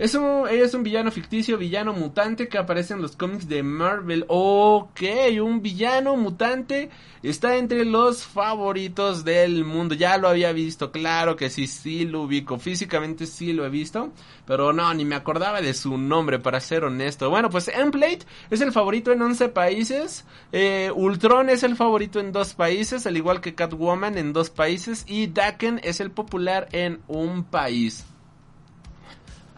Es 0.00 0.14
un, 0.14 0.48
es 0.48 0.72
un 0.72 0.82
villano 0.82 1.10
ficticio, 1.10 1.58
villano 1.58 1.92
mutante 1.92 2.48
que 2.48 2.56
aparece 2.56 2.94
en 2.94 3.02
los 3.02 3.16
cómics 3.16 3.46
de 3.46 3.62
Marvel. 3.62 4.24
Ok, 4.28 5.02
un 5.42 5.60
villano 5.60 6.16
mutante 6.16 6.88
está 7.22 7.58
entre 7.58 7.84
los 7.84 8.24
favoritos 8.24 9.26
del 9.26 9.66
mundo. 9.66 9.94
Ya 9.94 10.16
lo 10.16 10.28
había 10.28 10.52
visto, 10.52 10.90
claro 10.90 11.36
que 11.36 11.50
sí, 11.50 11.66
sí 11.66 12.06
lo 12.06 12.22
ubico. 12.22 12.58
Físicamente 12.58 13.26
sí 13.26 13.52
lo 13.52 13.66
he 13.66 13.68
visto, 13.68 14.10
pero 14.46 14.72
no, 14.72 14.94
ni 14.94 15.04
me 15.04 15.16
acordaba 15.16 15.60
de 15.60 15.74
su 15.74 15.98
nombre, 15.98 16.38
para 16.38 16.60
ser 16.60 16.84
honesto. 16.84 17.28
Bueno, 17.28 17.50
pues 17.50 17.68
Emplate 17.68 18.20
es 18.48 18.62
el 18.62 18.72
favorito 18.72 19.12
en 19.12 19.20
11 19.20 19.50
países. 19.50 20.24
Eh, 20.50 20.90
Ultron 20.94 21.50
es 21.50 21.62
el 21.62 21.76
favorito 21.76 22.20
en 22.20 22.32
dos 22.32 22.54
países, 22.54 23.06
al 23.06 23.18
igual 23.18 23.42
que 23.42 23.54
Catwoman 23.54 24.16
en 24.16 24.32
dos 24.32 24.48
países. 24.48 25.04
Y 25.06 25.26
Daken 25.26 25.78
es 25.84 26.00
el 26.00 26.10
popular 26.10 26.70
en 26.72 27.00
un 27.06 27.44
país. 27.44 28.06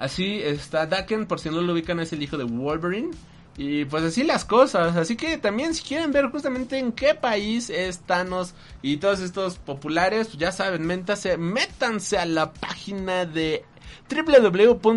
Así 0.03 0.41
está 0.43 0.85
Daken, 0.85 1.27
por 1.27 1.38
si 1.38 1.49
no 1.49 1.61
lo 1.61 1.75
ubican, 1.75 2.01
es 2.01 2.12
el 2.12 2.25
hijo 2.25 2.37
de 2.37 2.43
Wolverine. 2.43 3.12
Y 3.57 3.85
pues 3.85 4.03
así 4.03 4.25
las 4.25 4.45
cosas. 4.45 4.97
Así 4.97 5.15
que 5.15 5.38
también 5.38 5.75
si 5.75 5.85
quieren 5.85 6.11
ver 6.11 6.27
justamente 6.27 6.77
en 6.77 6.91
qué 6.91 7.15
país 7.15 7.71
es 7.71 8.01
Thanos 8.01 8.53
y 8.83 8.97
todos 8.97 9.21
estos 9.21 9.59
populares, 9.59 10.33
ya 10.33 10.51
saben, 10.51 10.85
métanse, 10.85 11.37
métanse 11.37 12.19
a 12.19 12.27
la 12.27 12.53
página 12.53 13.27
de 13.27 13.65
www.game.co.uk 14.09 14.94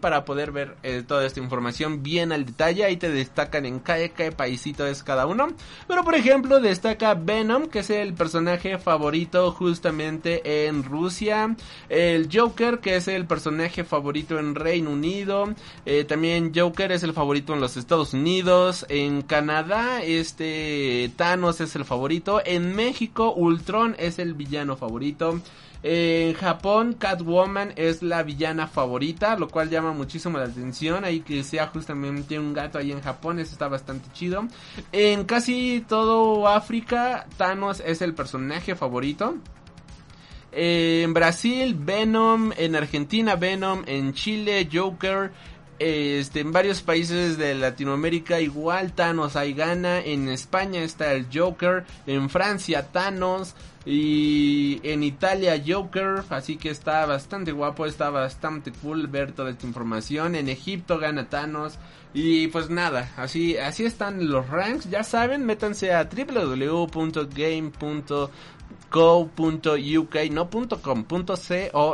para 0.00 0.24
poder 0.24 0.52
ver 0.52 0.76
eh, 0.82 1.02
toda 1.06 1.26
esta 1.26 1.40
información 1.40 2.02
bien 2.02 2.32
al 2.32 2.46
detalle. 2.46 2.84
Ahí 2.84 2.96
te 2.96 3.10
destacan 3.10 3.66
en 3.66 3.80
qué, 3.80 4.12
qué 4.16 4.32
paísito 4.32 4.86
es 4.86 5.02
cada 5.02 5.26
uno. 5.26 5.48
Pero 5.86 6.04
por 6.04 6.14
ejemplo 6.14 6.60
destaca 6.60 7.14
Venom, 7.14 7.66
que 7.66 7.80
es 7.80 7.90
el 7.90 8.14
personaje 8.14 8.78
favorito 8.78 9.52
justamente 9.52 10.66
en 10.66 10.84
Rusia. 10.84 11.56
El 11.88 12.28
Joker, 12.32 12.78
que 12.80 12.96
es 12.96 13.08
el 13.08 13.26
personaje 13.26 13.84
favorito 13.84 14.38
en 14.38 14.54
Reino 14.54 14.90
Unido. 14.90 15.54
Eh, 15.86 16.04
también 16.04 16.52
Joker 16.54 16.92
es 16.92 17.02
el 17.02 17.12
favorito 17.12 17.54
en 17.54 17.60
los 17.60 17.76
Estados 17.76 18.14
Unidos. 18.14 18.86
En 18.88 19.22
Canadá, 19.22 20.02
este 20.02 21.10
Thanos 21.16 21.60
es 21.60 21.76
el 21.76 21.84
favorito. 21.84 22.40
En 22.44 22.74
México, 22.74 23.32
Ultron 23.34 23.96
es 23.98 24.18
el 24.18 24.34
villano 24.34 24.76
favorito. 24.76 25.40
En 25.82 26.34
Japón, 26.34 26.94
Catwoman 26.94 27.72
es 27.76 28.02
la 28.02 28.22
villana 28.24 28.66
favorita, 28.66 29.36
lo 29.36 29.48
cual 29.48 29.70
llama 29.70 29.92
muchísimo 29.92 30.38
la 30.38 30.44
atención. 30.44 31.04
Ahí 31.04 31.20
que 31.20 31.44
sea 31.44 31.68
justamente 31.68 32.38
un 32.38 32.52
gato 32.52 32.78
ahí 32.78 32.90
en 32.90 33.00
Japón, 33.00 33.38
eso 33.38 33.52
está 33.52 33.68
bastante 33.68 34.10
chido. 34.12 34.48
En 34.90 35.24
casi 35.24 35.84
todo 35.86 36.48
África, 36.48 37.26
Thanos 37.36 37.82
es 37.84 38.02
el 38.02 38.14
personaje 38.14 38.74
favorito. 38.74 39.36
En 40.50 41.14
Brasil, 41.14 41.76
Venom. 41.78 42.52
En 42.56 42.74
Argentina, 42.74 43.36
Venom. 43.36 43.82
En 43.86 44.12
Chile, 44.14 44.68
Joker. 44.72 45.32
Este, 45.78 46.40
en 46.40 46.52
varios 46.52 46.82
países 46.82 47.38
de 47.38 47.54
Latinoamérica 47.54 48.40
igual 48.40 48.92
Thanos 48.92 49.36
ahí 49.36 49.52
gana. 49.54 50.00
En 50.00 50.28
España 50.28 50.82
está 50.82 51.12
el 51.12 51.26
Joker. 51.32 51.84
En 52.06 52.30
Francia 52.30 52.88
Thanos. 52.90 53.54
Y 53.86 54.80
en 54.82 55.02
Italia 55.02 55.62
Joker, 55.66 56.22
así 56.28 56.58
que 56.58 56.68
está 56.68 57.06
bastante 57.06 57.52
guapo, 57.52 57.86
está 57.86 58.10
bastante 58.10 58.70
cool 58.70 59.06
ver 59.06 59.32
toda 59.32 59.48
esta 59.50 59.66
información. 59.66 60.34
En 60.34 60.50
Egipto 60.50 60.98
gana 60.98 61.30
Thanos. 61.30 61.78
Y 62.12 62.48
pues 62.48 62.68
nada, 62.68 63.10
así, 63.16 63.56
así 63.56 63.86
están 63.86 64.28
los 64.28 64.46
ranks. 64.48 64.90
Ya 64.90 65.04
saben, 65.04 65.46
métanse 65.46 65.94
a 65.94 66.04
www.game.com 66.04 67.08
co.uk, 68.90 70.16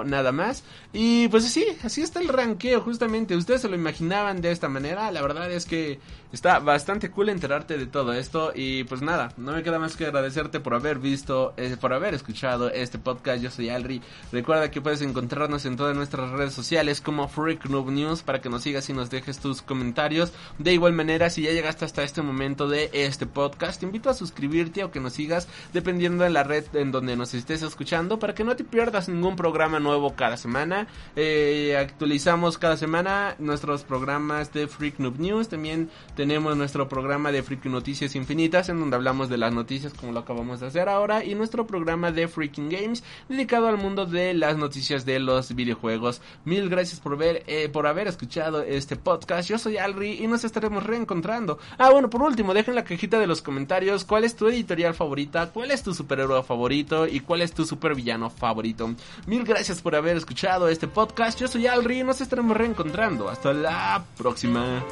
nada 0.04 0.32
más. 0.32 0.64
Y 0.96 1.26
pues 1.26 1.44
sí, 1.50 1.66
así 1.82 2.02
está 2.02 2.20
el 2.20 2.28
ranqueo 2.28 2.80
justamente. 2.80 3.34
Ustedes 3.34 3.62
se 3.62 3.68
lo 3.68 3.74
imaginaban 3.74 4.40
de 4.40 4.52
esta 4.52 4.68
manera. 4.68 5.10
La 5.10 5.22
verdad 5.22 5.50
es 5.50 5.66
que 5.66 5.98
está 6.32 6.60
bastante 6.60 7.10
cool 7.10 7.30
enterarte 7.30 7.76
de 7.76 7.86
todo 7.86 8.12
esto. 8.12 8.52
Y 8.54 8.84
pues 8.84 9.02
nada, 9.02 9.32
no 9.36 9.50
me 9.50 9.64
queda 9.64 9.80
más 9.80 9.96
que 9.96 10.06
agradecerte 10.06 10.60
por 10.60 10.72
haber 10.72 11.00
visto, 11.00 11.52
eh, 11.56 11.76
por 11.80 11.92
haber 11.92 12.14
escuchado 12.14 12.70
este 12.70 13.00
podcast. 13.00 13.42
Yo 13.42 13.50
soy 13.50 13.70
Alri. 13.70 14.02
Recuerda 14.30 14.70
que 14.70 14.80
puedes 14.80 15.02
encontrarnos 15.02 15.66
en 15.66 15.76
todas 15.76 15.96
nuestras 15.96 16.30
redes 16.30 16.54
sociales 16.54 17.00
como 17.00 17.26
Freak 17.26 17.66
Noob 17.66 17.90
News 17.90 18.22
para 18.22 18.40
que 18.40 18.48
nos 18.48 18.62
sigas 18.62 18.88
y 18.88 18.92
nos 18.92 19.10
dejes 19.10 19.40
tus 19.40 19.62
comentarios. 19.62 20.32
De 20.60 20.72
igual 20.72 20.92
manera, 20.92 21.28
si 21.28 21.42
ya 21.42 21.50
llegaste 21.50 21.84
hasta 21.84 22.04
este 22.04 22.22
momento 22.22 22.68
de 22.68 22.90
este 22.92 23.26
podcast, 23.26 23.80
te 23.80 23.86
invito 23.86 24.10
a 24.10 24.14
suscribirte 24.14 24.84
o 24.84 24.92
que 24.92 25.00
nos 25.00 25.14
sigas 25.14 25.48
dependiendo 25.72 26.22
de 26.22 26.30
la 26.30 26.44
red 26.44 26.66
en 26.74 26.92
donde 26.92 27.16
nos 27.16 27.34
estés 27.34 27.62
escuchando 27.62 28.20
para 28.20 28.36
que 28.36 28.44
no 28.44 28.54
te 28.54 28.62
pierdas 28.62 29.08
ningún 29.08 29.34
programa 29.34 29.80
nuevo 29.80 30.14
cada 30.14 30.36
semana. 30.36 30.83
Eh, 31.16 31.76
actualizamos 31.78 32.58
cada 32.58 32.76
semana 32.76 33.36
nuestros 33.38 33.84
programas 33.84 34.52
de 34.52 34.66
Freak 34.66 34.98
Noob 34.98 35.18
News. 35.18 35.48
También 35.48 35.88
tenemos 36.16 36.56
nuestro 36.56 36.88
programa 36.88 37.32
de 37.32 37.42
Freak 37.42 37.64
Noticias 37.66 38.14
Infinitas 38.14 38.68
en 38.68 38.80
donde 38.80 38.96
hablamos 38.96 39.28
de 39.28 39.38
las 39.38 39.52
noticias 39.52 39.94
como 39.94 40.12
lo 40.12 40.20
acabamos 40.20 40.60
de 40.60 40.66
hacer 40.66 40.88
ahora. 40.88 41.24
Y 41.24 41.34
nuestro 41.34 41.66
programa 41.66 42.12
de 42.12 42.28
Freaking 42.28 42.68
Games 42.68 43.02
dedicado 43.28 43.68
al 43.68 43.78
mundo 43.78 44.06
de 44.06 44.34
las 44.34 44.56
noticias 44.58 45.06
de 45.06 45.18
los 45.20 45.54
videojuegos. 45.54 46.20
Mil 46.44 46.68
gracias 46.68 47.00
por 47.00 47.16
ver, 47.16 47.44
eh, 47.46 47.68
por 47.68 47.86
haber 47.86 48.08
escuchado 48.08 48.62
este 48.62 48.96
podcast. 48.96 49.48
Yo 49.48 49.58
soy 49.58 49.78
Alri 49.78 50.22
y 50.22 50.26
nos 50.26 50.44
estaremos 50.44 50.84
reencontrando. 50.84 51.58
Ah, 51.78 51.90
bueno, 51.90 52.10
por 52.10 52.22
último, 52.22 52.52
dejen 52.54 52.72
en 52.72 52.76
la 52.76 52.84
cajita 52.84 53.18
de 53.18 53.26
los 53.26 53.42
comentarios 53.42 54.04
cuál 54.04 54.24
es 54.24 54.36
tu 54.36 54.48
editorial 54.48 54.94
favorita, 54.94 55.50
cuál 55.50 55.70
es 55.70 55.82
tu 55.82 55.94
superhéroe 55.94 56.42
favorito 56.42 57.06
y 57.06 57.20
cuál 57.20 57.42
es 57.42 57.52
tu 57.52 57.64
supervillano 57.64 58.30
favorito. 58.30 58.94
Mil 59.26 59.44
gracias 59.44 59.80
por 59.80 59.94
haber 59.94 60.16
escuchado 60.16 60.68
este 60.74 60.88
podcast. 60.88 61.40
Yo 61.40 61.48
soy 61.48 61.66
Alri 61.66 62.00
y 62.00 62.04
nos 62.04 62.20
estaremos 62.20 62.56
reencontrando. 62.56 63.28
Hasta 63.28 63.52
la 63.54 64.04
próxima. 64.18 64.84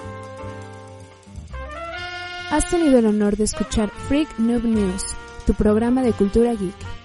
Has 2.50 2.68
tenido 2.70 2.98
el 2.98 3.06
honor 3.06 3.36
de 3.36 3.44
escuchar 3.44 3.90
Freak 4.08 4.38
Noob 4.38 4.64
News, 4.64 5.04
tu 5.46 5.54
programa 5.54 6.02
de 6.02 6.12
cultura 6.12 6.52
geek. 6.52 7.01